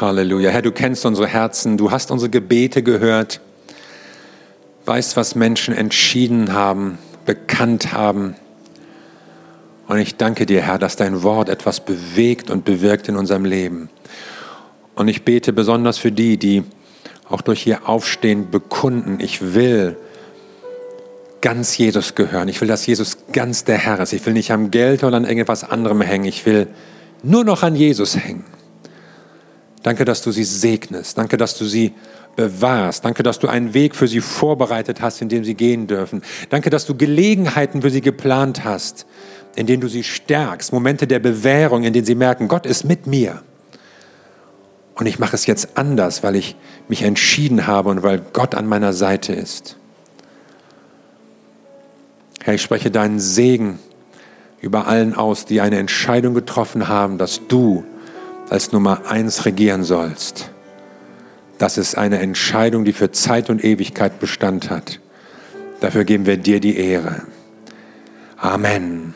Halleluja. 0.00 0.50
Herr, 0.50 0.62
du 0.62 0.72
kennst 0.72 1.04
unsere 1.04 1.26
Herzen, 1.28 1.76
du 1.76 1.90
hast 1.90 2.10
unsere 2.10 2.30
Gebete 2.30 2.82
gehört, 2.82 3.40
weißt, 4.86 5.16
was 5.16 5.34
Menschen 5.34 5.74
entschieden 5.74 6.52
haben, 6.52 6.98
bekannt 7.26 7.92
haben. 7.92 8.34
Und 9.88 9.98
ich 9.98 10.16
danke 10.16 10.46
dir, 10.46 10.62
Herr, 10.62 10.78
dass 10.78 10.96
dein 10.96 11.22
Wort 11.22 11.48
etwas 11.48 11.80
bewegt 11.80 12.50
und 12.50 12.64
bewirkt 12.64 13.08
in 13.08 13.16
unserem 13.16 13.44
Leben. 13.44 13.90
Und 14.94 15.08
ich 15.08 15.24
bete 15.24 15.52
besonders 15.52 15.98
für 15.98 16.12
die, 16.12 16.36
die 16.36 16.64
auch 17.28 17.42
durch 17.42 17.66
ihr 17.66 17.88
Aufstehen 17.88 18.50
bekunden, 18.50 19.18
ich 19.20 19.54
will 19.54 19.96
ganz 21.40 21.78
Jesus 21.78 22.14
gehören. 22.14 22.48
Ich 22.48 22.60
will, 22.60 22.68
dass 22.68 22.86
Jesus 22.86 23.18
ganz 23.32 23.64
der 23.64 23.78
Herr 23.78 24.00
ist. 24.00 24.12
Ich 24.12 24.24
will 24.26 24.34
nicht 24.34 24.50
am 24.50 24.70
Geld 24.70 25.04
oder 25.04 25.16
an 25.16 25.24
irgendetwas 25.24 25.64
anderem 25.64 26.00
hängen. 26.00 26.26
Ich 26.26 26.44
will 26.44 26.66
nur 27.22 27.44
noch 27.44 27.62
an 27.62 27.76
Jesus 27.76 28.16
hängen. 28.16 28.44
Danke, 29.82 30.04
dass 30.04 30.22
du 30.22 30.30
sie 30.30 30.44
segnest. 30.44 31.16
Danke, 31.16 31.36
dass 31.36 31.56
du 31.56 31.64
sie 31.64 31.94
bewahrst. 32.36 33.04
Danke, 33.04 33.22
dass 33.22 33.38
du 33.38 33.48
einen 33.48 33.74
Weg 33.74 33.96
für 33.96 34.08
sie 34.08 34.20
vorbereitet 34.20 35.00
hast, 35.00 35.22
in 35.22 35.28
dem 35.28 35.44
sie 35.44 35.54
gehen 35.54 35.86
dürfen. 35.86 36.22
Danke, 36.50 36.70
dass 36.70 36.86
du 36.86 36.94
Gelegenheiten 36.94 37.82
für 37.82 37.90
sie 37.90 38.00
geplant 38.00 38.64
hast, 38.64 39.06
in 39.56 39.66
denen 39.66 39.80
du 39.80 39.88
sie 39.88 40.04
stärkst. 40.04 40.72
Momente 40.72 41.06
der 41.06 41.18
Bewährung, 41.18 41.84
in 41.84 41.92
denen 41.92 42.06
sie 42.06 42.14
merken, 42.14 42.48
Gott 42.48 42.66
ist 42.66 42.84
mit 42.84 43.06
mir. 43.06 43.42
Und 44.94 45.06
ich 45.06 45.18
mache 45.18 45.34
es 45.34 45.46
jetzt 45.46 45.78
anders, 45.78 46.22
weil 46.22 46.36
ich 46.36 46.56
mich 46.88 47.02
entschieden 47.02 47.66
habe 47.66 47.88
und 47.88 48.02
weil 48.02 48.20
Gott 48.32 48.54
an 48.54 48.66
meiner 48.66 48.92
Seite 48.92 49.32
ist. 49.32 49.76
Herr, 52.42 52.54
ich 52.54 52.62
spreche 52.62 52.90
deinen 52.90 53.18
Segen 53.18 53.78
über 54.60 54.86
allen 54.86 55.14
aus, 55.14 55.46
die 55.46 55.62
eine 55.62 55.78
Entscheidung 55.78 56.34
getroffen 56.34 56.88
haben, 56.88 57.16
dass 57.16 57.46
du 57.48 57.84
als 58.50 58.72
Nummer 58.72 59.06
eins 59.06 59.46
regieren 59.46 59.84
sollst. 59.84 60.50
Das 61.58 61.78
ist 61.78 61.96
eine 61.96 62.18
Entscheidung, 62.18 62.84
die 62.84 62.92
für 62.92 63.12
Zeit 63.12 63.50
und 63.50 63.62
Ewigkeit 63.62 64.18
Bestand 64.18 64.70
hat. 64.70 65.00
Dafür 65.80 66.04
geben 66.04 66.26
wir 66.26 66.36
dir 66.36 66.60
die 66.60 66.76
Ehre. 66.76 67.22
Amen. 68.36 69.14